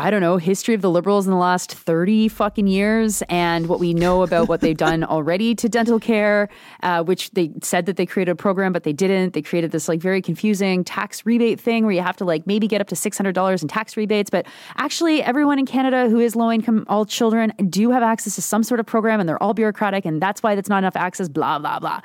[0.00, 3.80] I don't know, history of the liberals in the last 30 fucking years and what
[3.80, 6.48] we know about what they've done already to dental care,
[6.82, 9.34] uh, which they said that they created a program, but they didn't.
[9.34, 12.66] They created this like very confusing tax rebate thing where you have to like maybe
[12.66, 14.30] get up to $600 in tax rebates.
[14.30, 14.46] But
[14.76, 18.62] actually, everyone in Canada who is low income, all children do have access to some
[18.62, 20.06] sort of program and they're all bureaucratic.
[20.06, 22.00] And that's why that's not enough access, blah, blah, blah.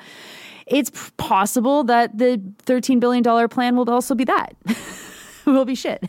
[0.66, 4.54] It's possible that the $13 billion plan will also be that.
[5.52, 6.04] will be shit.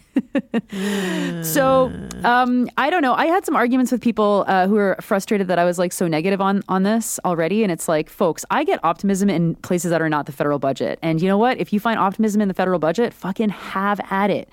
[1.45, 1.91] so
[2.23, 3.13] um, I don't know.
[3.13, 6.07] I had some arguments with people uh, who were frustrated that I was like so
[6.07, 10.01] negative on on this already, and it's like, folks, I get optimism in places that
[10.01, 11.59] are not the federal budget, and you know what?
[11.59, 14.49] If you find optimism in the federal budget, fucking have at it.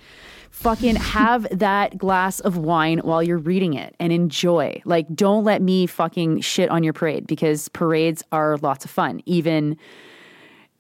[0.51, 4.83] Fucking have that glass of wine while you're reading it and enjoy.
[4.85, 9.23] Like, don't let me fucking shit on your parade because parades are lots of fun,
[9.25, 9.79] even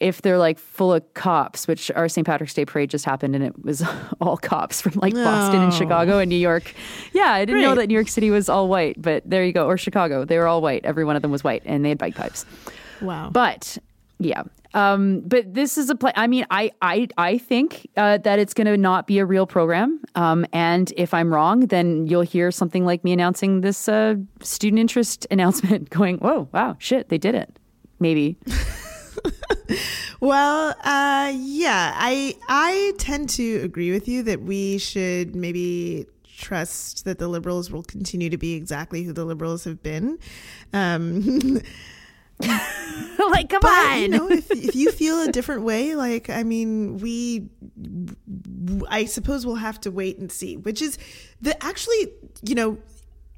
[0.05, 2.26] if they're like full of cops, which our St.
[2.26, 3.82] Patrick's Day parade just happened and it was
[4.20, 5.72] all cops from like Boston and.
[5.72, 6.74] Chicago and New York.
[7.14, 9.66] Yeah, I didn't know that New York City was all white, but there you go.
[9.66, 10.26] Or Chicago.
[10.26, 10.84] They were all white.
[10.84, 12.44] Every one of them was white and they had bagpipes.
[13.00, 13.30] Wow.
[13.30, 13.78] But
[14.18, 14.42] yeah.
[14.74, 16.12] Um, but this is a play.
[16.16, 19.46] I mean, I I I think uh, that it's going to not be a real
[19.46, 20.00] program.
[20.16, 24.80] Um, and if I'm wrong, then you'll hear something like me announcing this uh, student
[24.80, 27.57] interest announcement, going, "Whoa, wow, shit, they did it."
[28.00, 28.36] Maybe.
[30.20, 36.06] Well, uh, yeah, I I tend to agree with you that we should maybe
[36.36, 40.18] trust that the liberals will continue to be exactly who the liberals have been.
[40.72, 41.60] Um,
[42.40, 46.98] like, come but you know, if, if you feel a different way, like I mean,
[46.98, 47.48] we,
[48.88, 50.56] I suppose we'll have to wait and see.
[50.56, 50.98] Which is
[51.40, 52.12] the actually,
[52.42, 52.78] you know,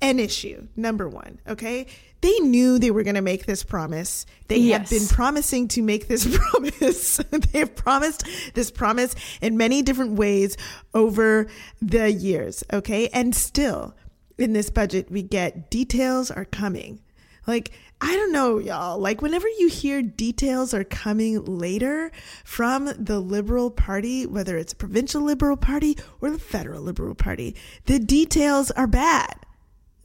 [0.01, 0.67] an issue.
[0.77, 1.87] Number one, okay.
[2.23, 4.27] They knew they were going to make this promise.
[4.49, 4.91] They Yes.
[4.91, 7.19] have been promising to make this promise.
[7.31, 10.57] they have promised this promise in many different ways
[10.95, 11.47] over
[11.83, 13.09] the years, okay?
[13.09, 13.95] And still,
[14.39, 17.01] in this budget, we get details are coming.
[17.47, 18.99] Like, I don't know, y'all.
[18.99, 22.11] Like, whenever you hear details are coming later
[22.45, 27.55] from the Liberal Party, whether it's a provincial Liberal Party or the federal Liberal Party,
[27.87, 29.46] the details are bad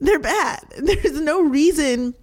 [0.02, 0.60] they're bad.
[0.78, 2.14] There's no reason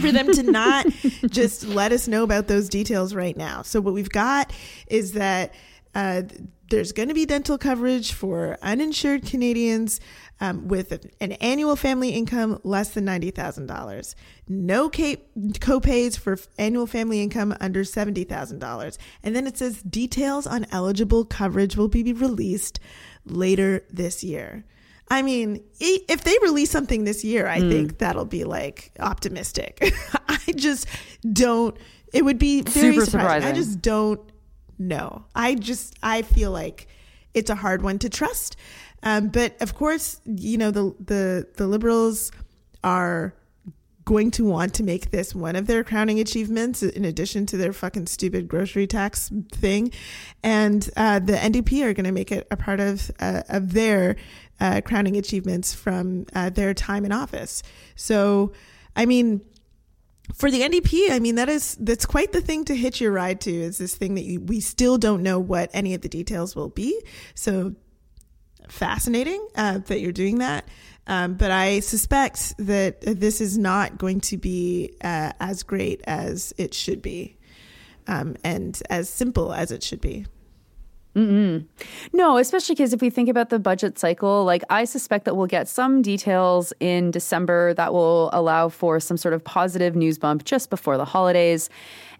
[0.00, 0.86] for them to not
[1.30, 3.62] just let us know about those details right now.
[3.62, 4.52] So what we've got
[4.88, 5.54] is that
[5.94, 6.22] uh,
[6.70, 10.00] there's going to be dental coverage for uninsured Canadians
[10.40, 14.14] um, with an annual family income less than ninety thousand dollars.
[14.48, 15.16] No ca-
[15.60, 20.66] co-pays for annual family income under seventy thousand dollars, and then it says details on
[20.70, 22.78] eligible coverage will be released
[23.24, 24.64] later this year.
[25.10, 29.92] I mean, if they release something this year, I think that'll be like optimistic.
[30.28, 30.86] I just
[31.32, 31.76] don't.
[32.12, 33.48] It would be very Super surprising.
[33.48, 34.20] I just don't
[34.78, 35.24] know.
[35.34, 36.88] I just I feel like
[37.34, 38.56] it's a hard one to trust.
[39.02, 42.32] Um, but of course, you know the the the liberals
[42.84, 43.34] are
[44.04, 47.74] going to want to make this one of their crowning achievements in addition to their
[47.74, 49.92] fucking stupid grocery tax thing
[50.42, 54.16] and uh, the ndp are going to make it a part of uh, of their
[54.60, 57.62] uh, crowning achievements from uh, their time in office
[57.94, 58.52] so
[58.96, 59.40] i mean
[60.34, 63.40] for the NDP, I mean that is that's quite the thing to hitch your ride
[63.42, 63.50] to.
[63.50, 66.68] Is this thing that you, we still don't know what any of the details will
[66.68, 67.00] be.
[67.34, 67.74] So
[68.68, 70.68] fascinating uh, that you're doing that.
[71.06, 76.52] Um, but I suspect that this is not going to be uh, as great as
[76.58, 77.38] it should be,
[78.06, 80.26] um, and as simple as it should be.
[81.16, 81.66] Mm-hmm.
[82.16, 85.46] No, especially because if we think about the budget cycle, like I suspect that we'll
[85.46, 90.44] get some details in December that will allow for some sort of positive news bump
[90.44, 91.70] just before the holidays.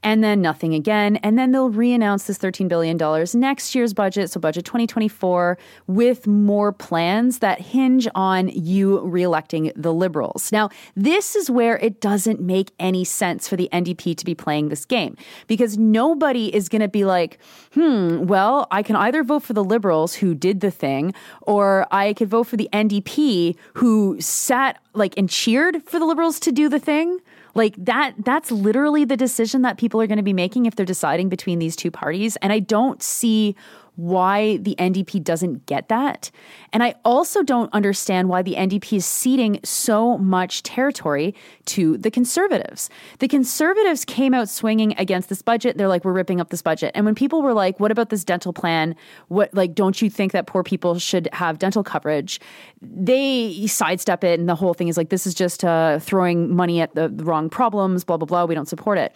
[0.02, 1.16] And then nothing again.
[1.16, 2.96] And then they'll re announce this $13 billion
[3.34, 9.92] next year's budget, so budget 2024, with more plans that hinge on you reelecting the
[9.92, 10.52] Liberals.
[10.52, 14.68] Now, this is where it doesn't make any sense for the NDP to be playing
[14.68, 17.38] this game because nobody is going to be like,
[17.74, 22.12] hmm, well, I can either vote for the Liberals who did the thing, or I
[22.12, 26.68] could vote for the NDP who sat like and cheered for the Liberals to do
[26.68, 27.20] the thing.
[27.54, 30.86] Like that, that's literally the decision that people are going to be making if they're
[30.86, 32.36] deciding between these two parties.
[32.36, 33.56] And I don't see
[33.98, 36.30] why the NDP doesn't get that.
[36.72, 41.34] And I also don't understand why the NDP is ceding so much territory
[41.64, 42.90] to the conservatives.
[43.18, 45.78] The conservatives came out swinging against this budget.
[45.78, 46.92] They're like, we're ripping up this budget.
[46.94, 48.94] And when people were like, what about this dental plan?
[49.26, 52.40] What, like, don't you think that poor people should have dental coverage?
[52.80, 54.38] They sidestep it.
[54.38, 57.24] And the whole thing is like, this is just uh, throwing money at the, the
[57.24, 58.44] wrong problems, blah, blah, blah.
[58.44, 59.12] We don't support it.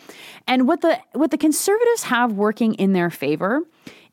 [0.49, 3.61] And what the, what the conservatives have working in their favor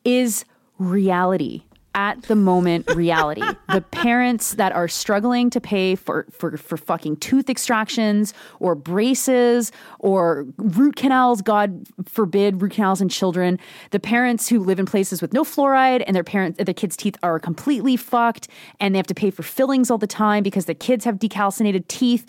[0.06, 0.46] is
[0.80, 1.64] reality
[1.96, 3.42] at the moment reality.
[3.70, 9.72] The parents that are struggling to pay for, for for fucking tooth extractions or braces
[10.00, 13.60] or root canals god forbid root canals in children
[13.92, 17.16] the parents who live in places with no fluoride and their parents their kids teeth
[17.22, 18.48] are completely fucked
[18.80, 21.88] and they have to pay for fillings all the time because the kids have decalcinated
[21.88, 22.26] teeth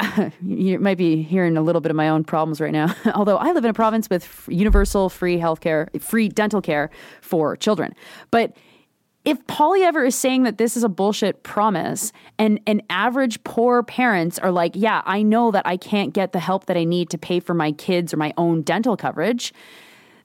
[0.42, 2.94] you might be hearing a little bit of my own problems right now.
[3.14, 6.90] Although I live in a province with f- universal free healthcare, free dental care
[7.20, 7.94] for children.
[8.30, 8.56] But
[9.24, 14.38] if Poilievre is saying that this is a bullshit promise and and average poor parents
[14.38, 17.18] are like, yeah, I know that I can't get the help that I need to
[17.18, 19.52] pay for my kids or my own dental coverage,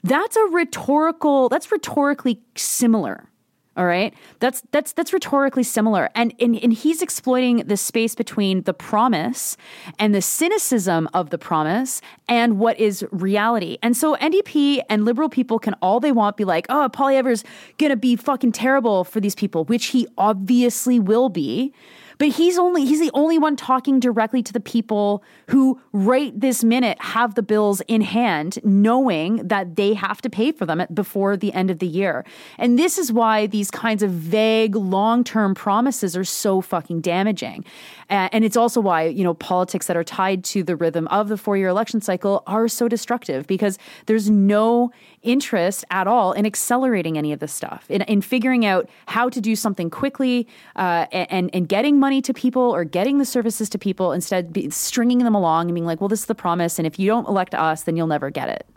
[0.03, 3.29] that's a rhetorical, that's rhetorically similar
[3.77, 4.13] All right.
[4.39, 6.09] That's that's that's rhetorically similar.
[6.15, 9.57] And, and and he's exploiting the space between the promise
[9.99, 11.99] and the cynicism of the promise
[12.29, 13.77] and what is reality.
[13.83, 17.43] And so NDP and liberal people can all they want be like, oh, Poilievre's
[17.77, 21.73] gonna be fucking terrible for these people, which he obviously will be.
[22.17, 26.63] But he's only he's the only one talking directly to the people who right this
[26.63, 31.37] minute have the bills in hand, knowing that they have to pay for them before
[31.37, 32.25] the end of the year.
[32.57, 37.65] And this is why these kinds of vague long-term promises are so fucking damaging.
[38.09, 41.37] And it's also why, you know, politics that are tied to the rhythm of the
[41.37, 44.91] four-year election cycle are so destructive because there's no
[45.23, 49.41] interest at all in accelerating any of this stuff, in, in figuring out how to
[49.41, 53.79] do something quickly uh, and, and getting money to people or getting the services to
[53.79, 56.77] people instead be stringing them along and being like, well, this is the promise.
[56.77, 58.67] And if you don't elect us, then you'll never get it.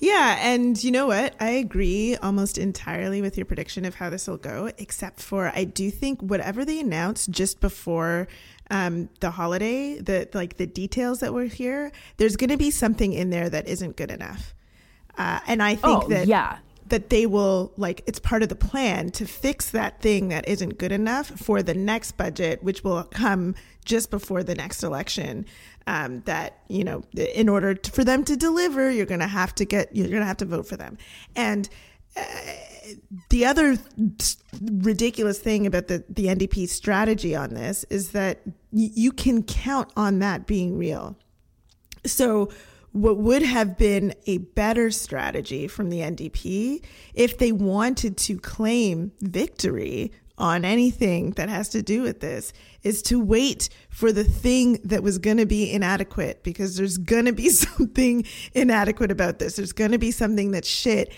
[0.00, 1.34] Yeah, and you know what?
[1.38, 5.64] I agree almost entirely with your prediction of how this will go, except for I
[5.64, 8.26] do think whatever they announced just before
[8.70, 13.12] um, the holiday, the like the details that were here, there's going to be something
[13.12, 14.54] in there that isn't good enough.
[15.18, 16.58] Uh, and I think oh, that yeah.
[16.90, 20.78] That they will like it's part of the plan to fix that thing that isn't
[20.78, 25.46] good enough for the next budget, which will come just before the next election.
[25.86, 29.54] Um, that you know, in order to, for them to deliver, you're going to have
[29.56, 30.98] to get you're going to have to vote for them,
[31.34, 31.68] and.
[32.16, 32.22] Uh,
[33.28, 33.78] the other
[34.60, 38.40] ridiculous thing about the, the NDP strategy on this is that
[38.72, 41.16] y- you can count on that being real.
[42.04, 42.50] So
[42.92, 46.84] what would have been a better strategy from the NDP
[47.14, 53.02] if they wanted to claim victory on anything that has to do with this is
[53.02, 57.32] to wait for the thing that was going to be inadequate because there's going to
[57.32, 58.24] be something
[58.54, 59.56] inadequate about this.
[59.56, 61.12] There's going to be something that's shit.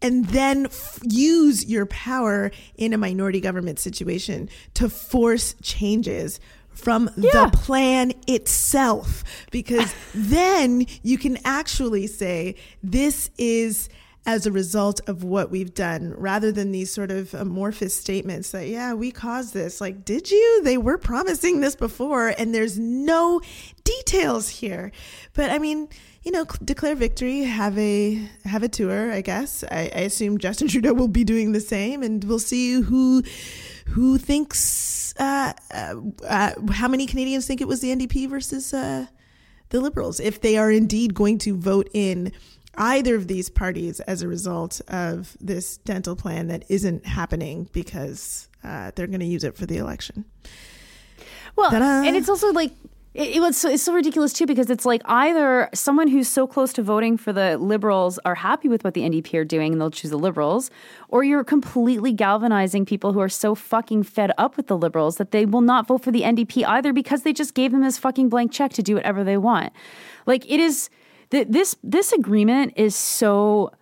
[0.00, 6.38] And then f- use your power in a minority government situation to force changes
[6.78, 7.30] from yeah.
[7.32, 9.24] the plan itself.
[9.50, 13.88] Because then you can actually say this is
[14.26, 18.68] as a result of what we've done rather than these sort of amorphous statements that
[18.68, 19.80] yeah we caused this.
[19.80, 20.62] Like did you?
[20.64, 23.40] They were promising this before and there's no
[23.84, 24.92] details here.
[25.32, 25.88] But i mean
[26.24, 29.64] you know declare victory have a have a tour i guess.
[29.70, 33.22] I, I assume justin trudeau will be doing the same and we'll see who
[33.86, 35.94] who thinks uh, uh,
[36.26, 39.06] uh, how many Canadians think it was the NDP versus uh,
[39.70, 42.32] the Liberals if they are indeed going to vote in
[42.76, 48.48] either of these parties as a result of this dental plan that isn't happening because
[48.64, 50.24] uh, they're going to use it for the election.
[51.56, 52.06] Well, Ta-da.
[52.06, 52.72] and it's also like
[53.18, 56.72] it, it was it's so ridiculous too because it's like either someone who's so close
[56.74, 59.90] to voting for the liberals are happy with what the NDP are doing and they'll
[59.90, 60.70] choose the liberals,
[61.08, 65.32] or you're completely galvanizing people who are so fucking fed up with the liberals that
[65.32, 68.28] they will not vote for the NDP either because they just gave them this fucking
[68.28, 69.72] blank check to do whatever they want.
[70.24, 70.88] Like it is
[71.30, 73.72] this this agreement is so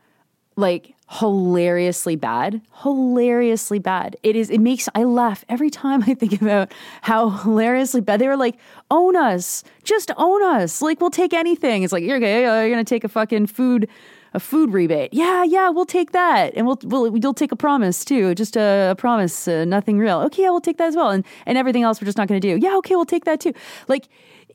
[0.56, 4.16] like hilariously bad hilariously bad.
[4.22, 8.20] It is it makes i laugh every time i think about how hilariously bad.
[8.20, 8.56] They were like
[8.90, 9.64] own us.
[9.84, 10.82] Just own us.
[10.82, 11.82] Like we'll take anything.
[11.82, 13.88] It's like you're, you're gonna take a fucking food
[14.34, 15.14] a food rebate.
[15.14, 16.52] Yeah yeah we'll take that.
[16.56, 18.34] And we'll, we'll you'll take a promise too.
[18.34, 20.18] Just a, a promise uh, nothing real.
[20.22, 21.10] Okay yeah we'll take that as well.
[21.10, 22.58] And and everything else we're just not gonna do.
[22.60, 23.54] Yeah okay we'll take that too.
[23.88, 24.08] Like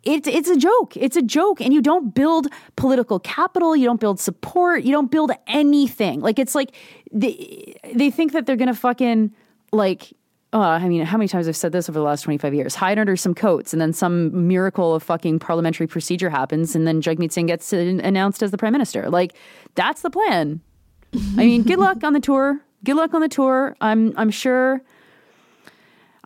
[0.04, 0.98] it's it's a joke.
[0.98, 3.76] It's a joke, and you don't build political capital.
[3.76, 4.84] You don't build support.
[4.84, 6.22] You don't build anything.
[6.22, 6.76] Like it's like
[7.12, 9.32] they they think that they're gonna fucking
[9.72, 10.14] like.
[10.54, 12.76] Oh, I mean, how many times have I've said this over the last 25 years?
[12.76, 17.02] Hide under some coats, and then some miracle of fucking parliamentary procedure happens, and then
[17.02, 19.10] Jagmeet Singh gets announced as the prime minister.
[19.10, 19.34] Like,
[19.76, 20.60] that's the plan.
[21.14, 22.60] I mean, good luck on the tour.
[22.84, 23.78] Good luck on the tour.
[23.80, 24.82] I'm I'm sure.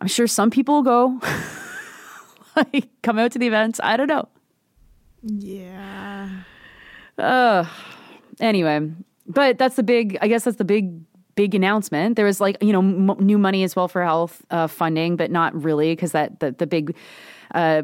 [0.00, 1.20] I'm sure some people will go.
[2.72, 3.80] like come out to the events.
[3.82, 4.28] I don't know.
[5.22, 6.30] Yeah.
[7.18, 7.64] Uh,
[8.40, 8.80] anyway,
[9.26, 10.18] but that's the big.
[10.20, 11.00] I guess that's the big
[11.34, 12.16] big announcement.
[12.16, 15.30] There was like you know m- new money as well for health uh, funding, but
[15.30, 16.96] not really because that the, the big
[17.54, 17.82] uh,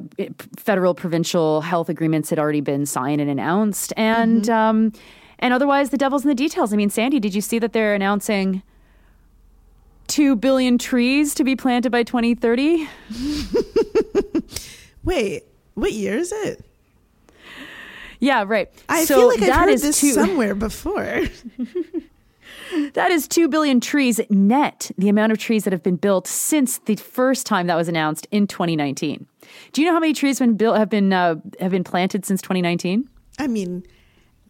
[0.57, 4.53] federal provincial health agreements had already been signed and announced, and mm-hmm.
[4.53, 4.93] um,
[5.39, 6.73] and otherwise the devil's in the details.
[6.73, 8.63] I mean, Sandy, did you see that they're announcing?
[10.09, 12.87] 2 billion trees to be planted by 2030.
[15.05, 15.45] Wait,
[15.75, 16.65] what year is it?
[18.21, 18.71] Yeah, right.
[18.89, 21.23] I so feel like I've heard this two, somewhere before.
[22.95, 26.79] that is 2 billion trees net, the amount of trees that have been built since
[26.79, 29.27] the first time that was announced in 2019.
[29.73, 32.25] Do you know how many trees have been built have been uh, have been planted
[32.25, 33.09] since 2019?
[33.39, 33.85] I mean,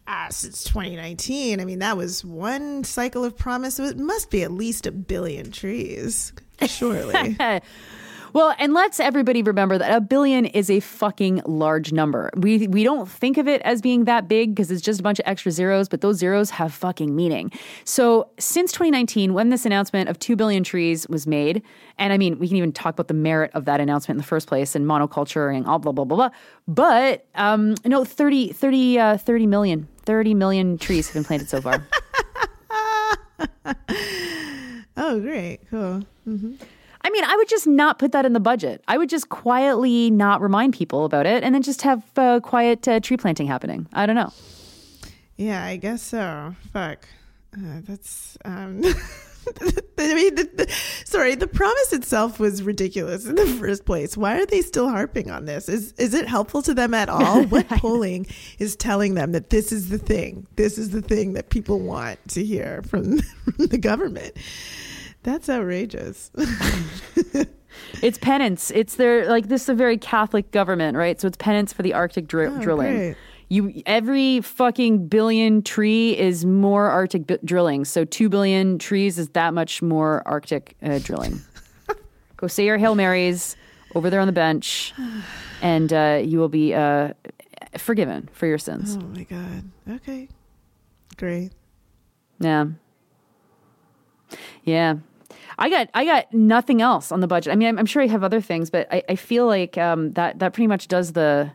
[0.07, 1.59] uh, since 2019.
[1.59, 3.79] I mean, that was one cycle of promise.
[3.79, 6.33] It must be at least a billion trees,
[6.67, 7.37] surely.
[8.33, 12.31] Well, and let's everybody remember that a billion is a fucking large number.
[12.35, 15.19] We we don't think of it as being that big because it's just a bunch
[15.19, 17.51] of extra zeros, but those zeros have fucking meaning.
[17.83, 21.61] So, since 2019 when this announcement of 2 billion trees was made,
[21.99, 24.27] and I mean, we can even talk about the merit of that announcement in the
[24.27, 26.29] first place and monoculture and all blah blah blah blah.
[26.67, 31.61] But um no 30 30 uh, 30 million 30 million trees have been planted so
[31.61, 31.85] far.
[34.97, 35.59] oh, great.
[35.69, 36.03] Cool.
[36.27, 36.55] Mm-hmm.
[37.03, 38.83] I mean, I would just not put that in the budget.
[38.87, 42.87] I would just quietly not remind people about it and then just have uh, quiet
[42.87, 43.87] uh, tree planting happening.
[43.93, 44.31] I don't know.
[45.35, 46.55] Yeah, I guess so.
[46.71, 47.07] Fuck.
[47.55, 48.37] Uh, that's.
[48.45, 48.83] Um,
[49.97, 50.71] I mean, the, the,
[51.05, 54.15] sorry, the promise itself was ridiculous in the first place.
[54.15, 55.67] Why are they still harping on this?
[55.69, 57.43] Is is it helpful to them at all?
[57.53, 58.25] What polling
[58.57, 60.47] is telling them that this is the thing?
[60.55, 64.33] This is the thing that people want to hear from, from the government.
[65.23, 66.31] That's outrageous.
[68.01, 68.71] it's penance.
[68.71, 71.19] It's their like this is a very Catholic government, right?
[71.19, 72.93] So it's penance for the Arctic Oh, drilling.
[72.95, 73.15] great.
[73.49, 77.85] You every fucking billion tree is more Arctic b- drilling.
[77.85, 81.41] So two billion trees is that much more Arctic uh, drilling.
[82.37, 83.55] Go say your hail marys
[83.95, 84.93] over there on the bench,
[85.61, 87.13] and uh, you will be uh,
[87.77, 88.97] forgiven for your sins.
[88.99, 89.63] Oh my god.
[89.87, 90.27] Okay.
[91.17, 91.51] Great.
[92.39, 92.65] Yeah.
[94.63, 94.95] Yeah.
[95.63, 97.53] I got I got nothing else on the budget.
[97.53, 100.11] I mean, I'm, I'm sure I have other things, but I, I feel like um,
[100.11, 101.53] that that pretty much does the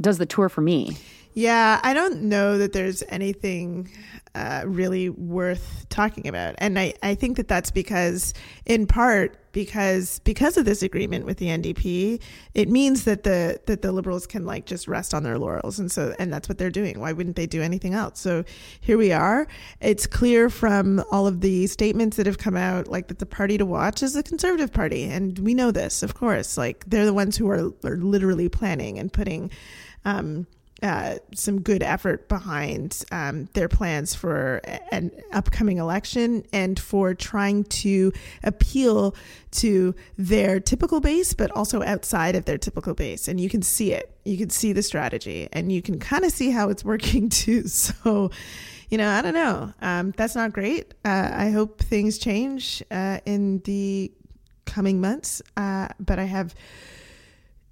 [0.00, 0.96] does the tour for me.
[1.36, 3.90] Yeah, I don't know that there's anything
[4.34, 8.32] uh, really worth talking about, and I, I think that that's because,
[8.64, 12.22] in part, because because of this agreement with the NDP,
[12.54, 15.92] it means that the that the Liberals can like just rest on their laurels, and
[15.92, 17.00] so and that's what they're doing.
[17.00, 18.18] Why wouldn't they do anything else?
[18.18, 18.42] So
[18.80, 19.46] here we are.
[19.82, 23.58] It's clear from all of the statements that have come out, like that the party
[23.58, 26.56] to watch is the Conservative Party, and we know this, of course.
[26.56, 29.50] Like they're the ones who are, are literally planning and putting.
[30.06, 30.46] Um,
[30.82, 34.60] uh, some good effort behind um, their plans for
[34.92, 38.12] an upcoming election and for trying to
[38.42, 39.14] appeal
[39.50, 43.26] to their typical base, but also outside of their typical base.
[43.26, 44.14] And you can see it.
[44.24, 47.68] You can see the strategy and you can kind of see how it's working too.
[47.68, 48.30] So,
[48.90, 49.72] you know, I don't know.
[49.80, 50.92] Um, that's not great.
[51.04, 54.12] Uh, I hope things change uh, in the
[54.66, 56.54] coming months, uh, but I have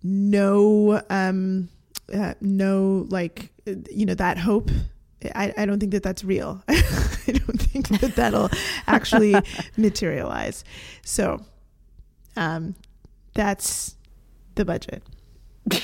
[0.02, 1.02] no.
[1.10, 1.68] Um,
[2.12, 3.50] uh, no like
[3.90, 4.70] you know that hope
[5.34, 6.62] I, I don't think that that's real.
[6.68, 6.82] I
[7.26, 8.50] don't think that that'll
[8.86, 9.34] actually
[9.76, 10.64] materialize.
[11.02, 11.40] So
[12.36, 12.74] um,
[13.34, 13.96] that's
[14.54, 15.02] the budget.